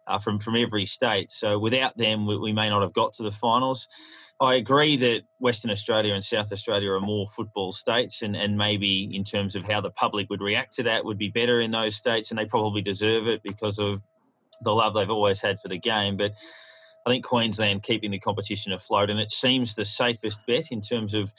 Uh, 0.08 0.20
from 0.20 0.38
from 0.38 0.54
every 0.54 0.86
state. 0.86 1.32
So 1.32 1.58
without 1.58 1.96
them, 1.96 2.26
we, 2.26 2.38
we, 2.38 2.52
may 2.52 2.68
not 2.68 2.82
have 2.82 2.92
got 2.92 3.12
to 3.14 3.24
the 3.24 3.32
finals. 3.32 3.88
I 4.40 4.54
agree 4.54 4.96
that 4.98 5.22
Western 5.40 5.72
Australia 5.72 6.14
and 6.14 6.22
South 6.22 6.52
Australia 6.52 6.92
are 6.92 7.00
more 7.00 7.26
football 7.26 7.72
states, 7.72 8.22
and, 8.22 8.36
and 8.36 8.56
maybe 8.56 9.10
in 9.12 9.24
terms 9.24 9.56
of 9.56 9.64
how 9.64 9.80
the 9.80 9.90
public 9.90 10.30
would 10.30 10.40
react 10.40 10.74
to 10.74 10.84
that 10.84 11.04
would 11.04 11.18
be 11.18 11.30
better 11.30 11.60
in 11.60 11.72
those 11.72 11.96
states, 11.96 12.30
and 12.30 12.38
they 12.38 12.44
probably 12.44 12.82
deserve 12.82 13.26
it 13.26 13.42
because 13.42 13.80
of 13.80 14.00
the 14.62 14.72
love 14.72 14.94
they've 14.94 15.10
always 15.10 15.40
had 15.40 15.58
for 15.58 15.66
the 15.66 15.78
game. 15.78 16.16
But 16.16 16.32
I 17.06 17.10
think 17.10 17.24
Queensland 17.24 17.82
keeping 17.82 18.10
the 18.10 18.18
competition 18.18 18.72
afloat, 18.72 19.10
and 19.10 19.18
it 19.18 19.32
seems 19.32 19.74
the 19.74 19.84
safest 19.84 20.46
bet 20.46 20.70
in 20.70 20.80
terms 20.80 21.14
of 21.14 21.32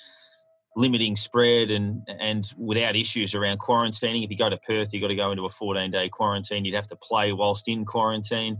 limiting 0.77 1.15
spread 1.15 1.71
and 1.71 2.07
and 2.07 2.53
without 2.55 2.95
issues 2.95 3.33
around 3.33 3.59
quarantining. 3.59 4.23
If 4.23 4.29
you 4.29 4.37
go 4.37 4.49
to 4.49 4.57
Perth, 4.57 4.93
you've 4.93 5.01
got 5.01 5.07
to 5.07 5.15
go 5.15 5.31
into 5.31 5.45
a 5.45 5.49
14 5.49 5.91
day 5.91 6.07
quarantine. 6.07 6.63
You'd 6.63 6.75
have 6.75 6.87
to 6.87 6.95
play 6.95 7.33
whilst 7.33 7.67
in 7.67 7.83
quarantine. 7.83 8.59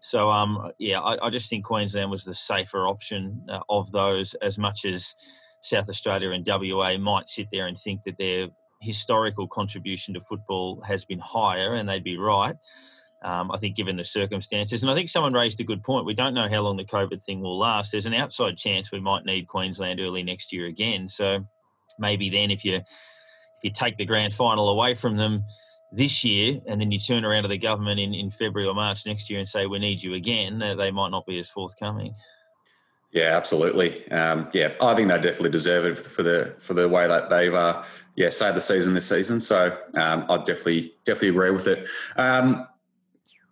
So 0.00 0.30
um, 0.30 0.70
yeah, 0.78 1.00
I, 1.00 1.26
I, 1.26 1.30
just 1.30 1.48
think 1.48 1.64
Queensland 1.64 2.10
was 2.10 2.24
the 2.24 2.34
safer 2.34 2.86
option 2.86 3.44
uh, 3.48 3.60
of 3.70 3.90
those, 3.90 4.34
as 4.34 4.58
much 4.58 4.84
as 4.84 5.14
South 5.62 5.88
Australia 5.88 6.30
and 6.30 6.46
WA 6.46 6.98
might 6.98 7.28
sit 7.28 7.48
there 7.50 7.66
and 7.66 7.76
think 7.76 8.02
that 8.02 8.18
their 8.18 8.48
historical 8.82 9.48
contribution 9.48 10.12
to 10.14 10.20
football 10.20 10.82
has 10.82 11.06
been 11.06 11.18
higher, 11.18 11.74
and 11.74 11.88
they'd 11.88 12.04
be 12.04 12.18
right. 12.18 12.54
Um, 13.24 13.50
I 13.50 13.56
think, 13.56 13.76
given 13.76 13.96
the 13.96 14.04
circumstances, 14.04 14.82
and 14.82 14.90
I 14.90 14.94
think 14.94 15.08
someone 15.08 15.32
raised 15.32 15.58
a 15.60 15.64
good 15.64 15.82
point. 15.82 16.04
We 16.04 16.14
don't 16.14 16.34
know 16.34 16.48
how 16.48 16.60
long 16.60 16.76
the 16.76 16.84
COVID 16.84 17.22
thing 17.22 17.40
will 17.40 17.58
last. 17.58 17.90
There's 17.90 18.06
an 18.06 18.14
outside 18.14 18.56
chance 18.56 18.92
we 18.92 19.00
might 19.00 19.24
need 19.24 19.48
Queensland 19.48 20.00
early 20.00 20.22
next 20.22 20.52
year 20.52 20.66
again. 20.66 21.08
So 21.08 21.46
maybe 21.98 22.28
then, 22.28 22.50
if 22.50 22.64
you 22.64 22.76
if 22.76 23.64
you 23.64 23.70
take 23.70 23.96
the 23.96 24.04
grand 24.04 24.34
final 24.34 24.68
away 24.68 24.94
from 24.94 25.16
them 25.16 25.44
this 25.92 26.24
year, 26.24 26.60
and 26.66 26.78
then 26.78 26.90
you 26.90 26.98
turn 26.98 27.24
around 27.24 27.44
to 27.44 27.48
the 27.48 27.58
government 27.58 27.98
in, 27.98 28.12
in 28.14 28.30
February 28.30 28.68
or 28.68 28.74
March 28.74 29.06
next 29.06 29.30
year 29.30 29.38
and 29.38 29.48
say 29.48 29.66
we 29.66 29.78
need 29.78 30.02
you 30.02 30.14
again, 30.14 30.58
they 30.58 30.90
might 30.90 31.10
not 31.10 31.24
be 31.26 31.38
as 31.38 31.48
forthcoming. 31.48 32.14
Yeah, 33.12 33.34
absolutely. 33.34 34.06
Um, 34.10 34.50
yeah, 34.52 34.74
I 34.80 34.94
think 34.94 35.08
they 35.08 35.14
definitely 35.14 35.50
deserve 35.50 35.86
it 35.86 35.96
for 35.96 36.22
the 36.22 36.54
for 36.58 36.74
the 36.74 36.86
way 36.86 37.08
that 37.08 37.30
they've 37.30 37.54
uh, 37.54 37.82
yeah 38.14 38.28
saved 38.28 38.56
the 38.56 38.60
season 38.60 38.92
this 38.92 39.08
season. 39.08 39.40
So 39.40 39.76
um, 39.94 40.26
I 40.28 40.36
definitely 40.38 40.94
definitely 41.04 41.30
agree 41.30 41.50
with 41.50 41.66
it. 41.66 41.88
Um, 42.16 42.66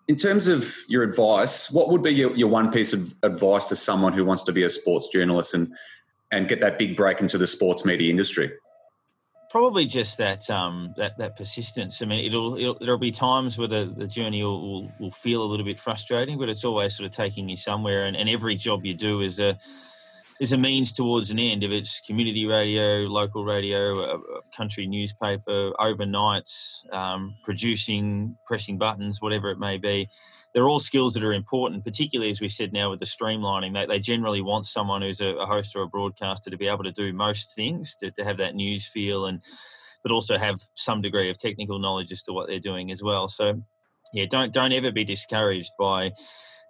in 0.06 0.16
terms 0.16 0.48
of 0.48 0.74
your 0.88 1.02
advice, 1.02 1.70
what 1.70 1.88
would 1.88 2.02
be 2.02 2.10
your, 2.10 2.36
your 2.36 2.48
one 2.48 2.70
piece 2.70 2.92
of 2.92 3.14
advice 3.22 3.64
to 3.66 3.76
someone 3.76 4.12
who 4.12 4.24
wants 4.24 4.42
to 4.44 4.52
be 4.52 4.62
a 4.62 4.70
sports 4.70 5.08
journalist 5.08 5.54
and 5.54 5.72
and 6.30 6.48
get 6.48 6.60
that 6.60 6.78
big 6.78 6.96
break 6.96 7.20
into 7.20 7.38
the 7.38 7.46
sports 7.46 7.84
media 7.84 8.10
industry? 8.10 8.50
Probably 9.50 9.86
just 9.86 10.18
that 10.18 10.50
um, 10.50 10.94
that 10.96 11.16
that 11.18 11.36
persistence. 11.36 12.02
I 12.02 12.06
mean, 12.06 12.24
it'll, 12.24 12.56
it'll 12.56 12.76
there'll 12.80 12.98
be 12.98 13.12
times 13.12 13.56
where 13.56 13.68
the, 13.68 13.94
the 13.96 14.06
journey 14.06 14.42
will, 14.42 14.60
will, 14.60 14.92
will 14.98 15.10
feel 15.10 15.42
a 15.42 15.46
little 15.46 15.64
bit 15.64 15.78
frustrating, 15.78 16.38
but 16.38 16.48
it's 16.48 16.64
always 16.64 16.96
sort 16.96 17.06
of 17.06 17.12
taking 17.12 17.48
you 17.48 17.56
somewhere. 17.56 18.06
And, 18.06 18.16
and 18.16 18.28
every 18.28 18.56
job 18.56 18.84
you 18.84 18.94
do 18.94 19.20
is 19.20 19.38
a 19.38 19.56
is 20.44 20.52
a 20.52 20.58
means 20.58 20.92
towards 20.92 21.30
an 21.30 21.38
end. 21.38 21.64
If 21.64 21.70
it's 21.70 22.00
community 22.06 22.44
radio, 22.44 23.08
local 23.08 23.46
radio, 23.46 23.98
a, 23.98 24.16
a 24.16 24.40
country 24.54 24.86
newspaper, 24.86 25.72
overnights, 25.80 26.84
um, 26.92 27.34
producing, 27.42 28.36
pressing 28.46 28.76
buttons, 28.76 29.22
whatever 29.22 29.50
it 29.50 29.58
may 29.58 29.78
be, 29.78 30.06
they're 30.52 30.68
all 30.68 30.78
skills 30.78 31.14
that 31.14 31.24
are 31.24 31.32
important, 31.32 31.82
particularly 31.82 32.28
as 32.28 32.42
we 32.42 32.48
said 32.48 32.74
now 32.74 32.90
with 32.90 33.00
the 33.00 33.06
streamlining. 33.06 33.72
They, 33.72 33.86
they 33.86 33.98
generally 33.98 34.42
want 34.42 34.66
someone 34.66 35.00
who's 35.00 35.22
a, 35.22 35.28
a 35.28 35.46
host 35.46 35.74
or 35.74 35.82
a 35.82 35.88
broadcaster 35.88 36.50
to 36.50 36.58
be 36.58 36.68
able 36.68 36.84
to 36.84 36.92
do 36.92 37.14
most 37.14 37.54
things, 37.54 37.96
to, 37.96 38.10
to 38.10 38.22
have 38.22 38.36
that 38.36 38.54
news 38.54 38.86
feel, 38.86 39.24
and 39.24 39.42
but 40.02 40.12
also 40.12 40.36
have 40.36 40.60
some 40.74 41.00
degree 41.00 41.30
of 41.30 41.38
technical 41.38 41.78
knowledge 41.78 42.12
as 42.12 42.22
to 42.24 42.34
what 42.34 42.48
they're 42.48 42.58
doing 42.58 42.90
as 42.90 43.02
well. 43.02 43.28
So, 43.28 43.62
yeah, 44.12 44.26
don't 44.28 44.52
don't 44.52 44.72
ever 44.72 44.92
be 44.92 45.04
discouraged 45.04 45.72
by 45.78 46.10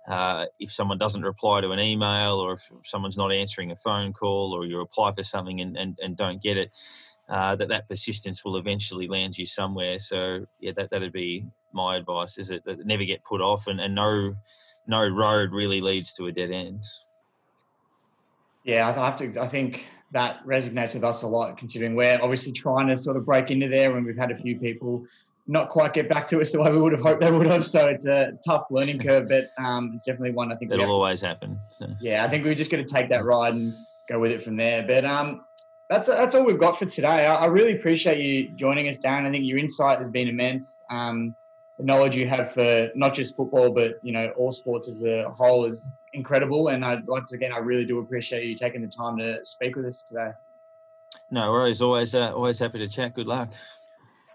uh, 0.08 0.46
if 0.58 0.72
someone 0.72 0.98
doesn't 0.98 1.22
reply 1.22 1.60
to 1.60 1.70
an 1.70 1.80
email 1.80 2.34
or 2.34 2.52
if 2.52 2.70
someone's 2.82 3.16
not 3.16 3.32
answering 3.32 3.70
a 3.70 3.76
phone 3.76 4.12
call 4.12 4.52
or 4.52 4.66
you 4.66 4.80
apply 4.80 5.12
for 5.12 5.22
something 5.22 5.60
and, 5.60 5.76
and, 5.76 5.98
and 6.02 6.16
don't 6.16 6.42
get 6.42 6.56
it, 6.56 6.76
uh, 7.28 7.56
that 7.56 7.68
that 7.68 7.88
persistence 7.88 8.44
will 8.44 8.56
eventually 8.56 9.08
land 9.08 9.38
you 9.38 9.46
somewhere. 9.46 9.98
So 9.98 10.46
yeah, 10.60 10.72
that 10.76 10.90
that'd 10.90 11.12
be 11.12 11.46
my 11.72 11.96
advice: 11.96 12.38
is 12.38 12.48
that, 12.48 12.64
that 12.64 12.84
never 12.86 13.04
get 13.04 13.24
put 13.24 13.40
off, 13.40 13.66
and, 13.66 13.80
and 13.80 13.94
no 13.94 14.34
no 14.86 15.06
road 15.06 15.52
really 15.52 15.80
leads 15.80 16.12
to 16.14 16.26
a 16.26 16.32
dead 16.32 16.50
end. 16.50 16.82
Yeah, 18.64 18.88
I 18.88 18.92
have 18.92 19.16
to. 19.18 19.40
I 19.40 19.48
think 19.48 19.86
that 20.12 20.44
resonates 20.46 20.94
with 20.94 21.04
us 21.04 21.22
a 21.22 21.26
lot, 21.26 21.56
considering 21.56 21.94
we're 21.94 22.18
obviously 22.20 22.52
trying 22.52 22.88
to 22.88 22.96
sort 22.96 23.16
of 23.16 23.24
break 23.24 23.50
into 23.50 23.68
there, 23.68 23.96
and 23.96 24.04
we've 24.04 24.18
had 24.18 24.30
a 24.30 24.36
few 24.36 24.58
people 24.58 25.06
not 25.46 25.68
quite 25.68 25.92
get 25.92 26.08
back 26.08 26.26
to 26.28 26.40
us 26.40 26.52
the 26.52 26.60
way 26.60 26.70
we 26.70 26.78
would 26.78 26.92
have 26.92 27.02
hoped 27.02 27.20
they 27.20 27.30
would 27.30 27.46
have. 27.46 27.64
So 27.64 27.86
it's 27.86 28.06
a 28.06 28.32
tough 28.44 28.66
learning 28.70 28.98
curve, 29.06 29.28
but 29.28 29.50
um, 29.58 29.92
it's 29.94 30.04
definitely 30.04 30.32
one 30.32 30.50
I 30.50 30.56
think 30.56 30.72
it'll 30.72 30.90
always 30.90 31.20
to, 31.20 31.26
happen. 31.26 31.60
So. 31.68 31.88
Yeah, 32.00 32.24
I 32.24 32.28
think 32.28 32.44
we're 32.44 32.54
just 32.54 32.70
going 32.70 32.84
to 32.84 32.90
take 32.92 33.08
that 33.10 33.24
ride 33.24 33.54
and 33.54 33.72
go 34.08 34.18
with 34.18 34.30
it 34.30 34.42
from 34.42 34.56
there. 34.56 34.82
But 34.82 35.04
um, 35.04 35.44
that's 35.90 36.08
that's 36.08 36.34
all 36.34 36.44
we've 36.44 36.58
got 36.58 36.78
for 36.78 36.86
today. 36.86 37.26
I, 37.26 37.34
I, 37.34 37.46
really 37.46 37.76
appreciate 37.76 38.18
you 38.18 38.48
joining 38.50 38.88
us, 38.88 38.98
Darren. 38.98 39.26
I 39.26 39.30
think 39.30 39.44
your 39.44 39.58
insight 39.58 39.98
has 39.98 40.08
been 40.08 40.28
immense. 40.28 40.82
Um, 40.90 41.34
the 41.78 41.84
knowledge 41.84 42.16
you 42.16 42.26
have 42.28 42.52
for 42.52 42.90
not 42.94 43.14
just 43.14 43.36
football, 43.36 43.70
but 43.70 43.98
you 44.02 44.12
know 44.12 44.32
all 44.36 44.52
sports 44.52 44.88
as 44.88 45.04
a 45.04 45.28
whole 45.36 45.66
is 45.66 45.90
incredible. 46.14 46.68
And 46.68 46.84
I, 46.84 47.02
once 47.06 47.32
again, 47.32 47.52
I 47.52 47.58
really 47.58 47.84
do 47.84 47.98
appreciate 47.98 48.46
you 48.46 48.54
taking 48.54 48.80
the 48.80 48.88
time 48.88 49.18
to 49.18 49.44
speak 49.44 49.76
with 49.76 49.84
us 49.84 50.02
today. 50.02 50.30
No 51.30 51.50
worries. 51.50 51.82
Always, 51.82 52.14
uh, 52.14 52.32
always 52.32 52.58
happy 52.58 52.78
to 52.78 52.88
chat. 52.88 53.14
Good 53.14 53.26
luck. 53.26 53.50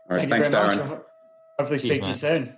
All 0.10 0.17
right, 0.17 0.26
Thank 0.26 0.45
thanks, 0.45 0.50
Darren. 0.50 1.02
Hopefully, 1.60 1.78
speak 1.78 2.02
to 2.02 2.08
you 2.08 2.13
soon. 2.13 2.56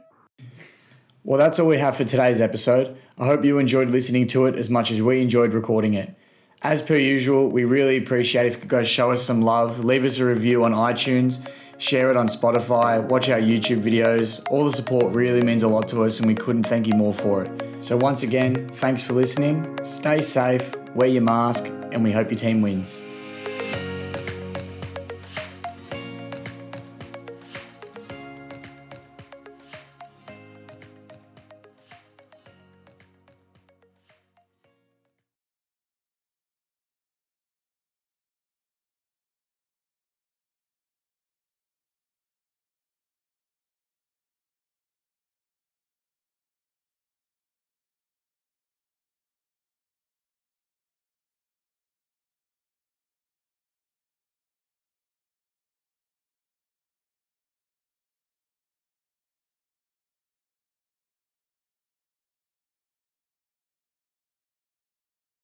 Well, 1.23 1.37
that's 1.37 1.59
all 1.59 1.67
we 1.67 1.77
have 1.77 1.97
for 1.97 2.05
today's 2.05 2.39
episode. 2.39 2.97
I 3.19 3.25
hope 3.25 3.43
you 3.43 3.59
enjoyed 3.59 3.89
listening 3.89 4.27
to 4.29 4.45
it 4.45 4.55
as 4.55 4.69
much 4.69 4.89
as 4.89 5.01
we 5.01 5.21
enjoyed 5.21 5.53
recording 5.53 5.93
it. 5.93 6.15
As 6.63 6.81
per 6.81 6.95
usual, 6.95 7.49
we 7.49 7.65
really 7.65 7.97
appreciate 7.97 8.45
if 8.45 8.53
you 8.53 8.59
could 8.61 8.69
go 8.69 8.83
show 8.83 9.11
us 9.11 9.21
some 9.21 9.41
love, 9.41 9.83
leave 9.83 10.05
us 10.05 10.17
a 10.19 10.25
review 10.25 10.63
on 10.63 10.71
iTunes, 10.73 11.45
share 11.77 12.09
it 12.09 12.17
on 12.17 12.27
Spotify, 12.27 13.03
watch 13.03 13.29
our 13.29 13.39
YouTube 13.39 13.83
videos. 13.83 14.41
All 14.49 14.63
the 14.63 14.71
support 14.71 15.13
really 15.13 15.41
means 15.41 15.63
a 15.63 15.67
lot 15.67 15.87
to 15.89 16.05
us, 16.05 16.19
and 16.19 16.27
we 16.27 16.35
couldn't 16.35 16.63
thank 16.63 16.87
you 16.87 16.93
more 16.93 17.13
for 17.13 17.43
it. 17.43 17.63
So, 17.81 17.97
once 17.97 18.23
again, 18.23 18.69
thanks 18.75 19.03
for 19.03 19.13
listening. 19.13 19.77
Stay 19.83 20.21
safe, 20.21 20.73
wear 20.95 21.09
your 21.09 21.23
mask, 21.23 21.65
and 21.65 22.03
we 22.03 22.11
hope 22.11 22.31
your 22.31 22.39
team 22.39 22.61
wins. 22.61 23.01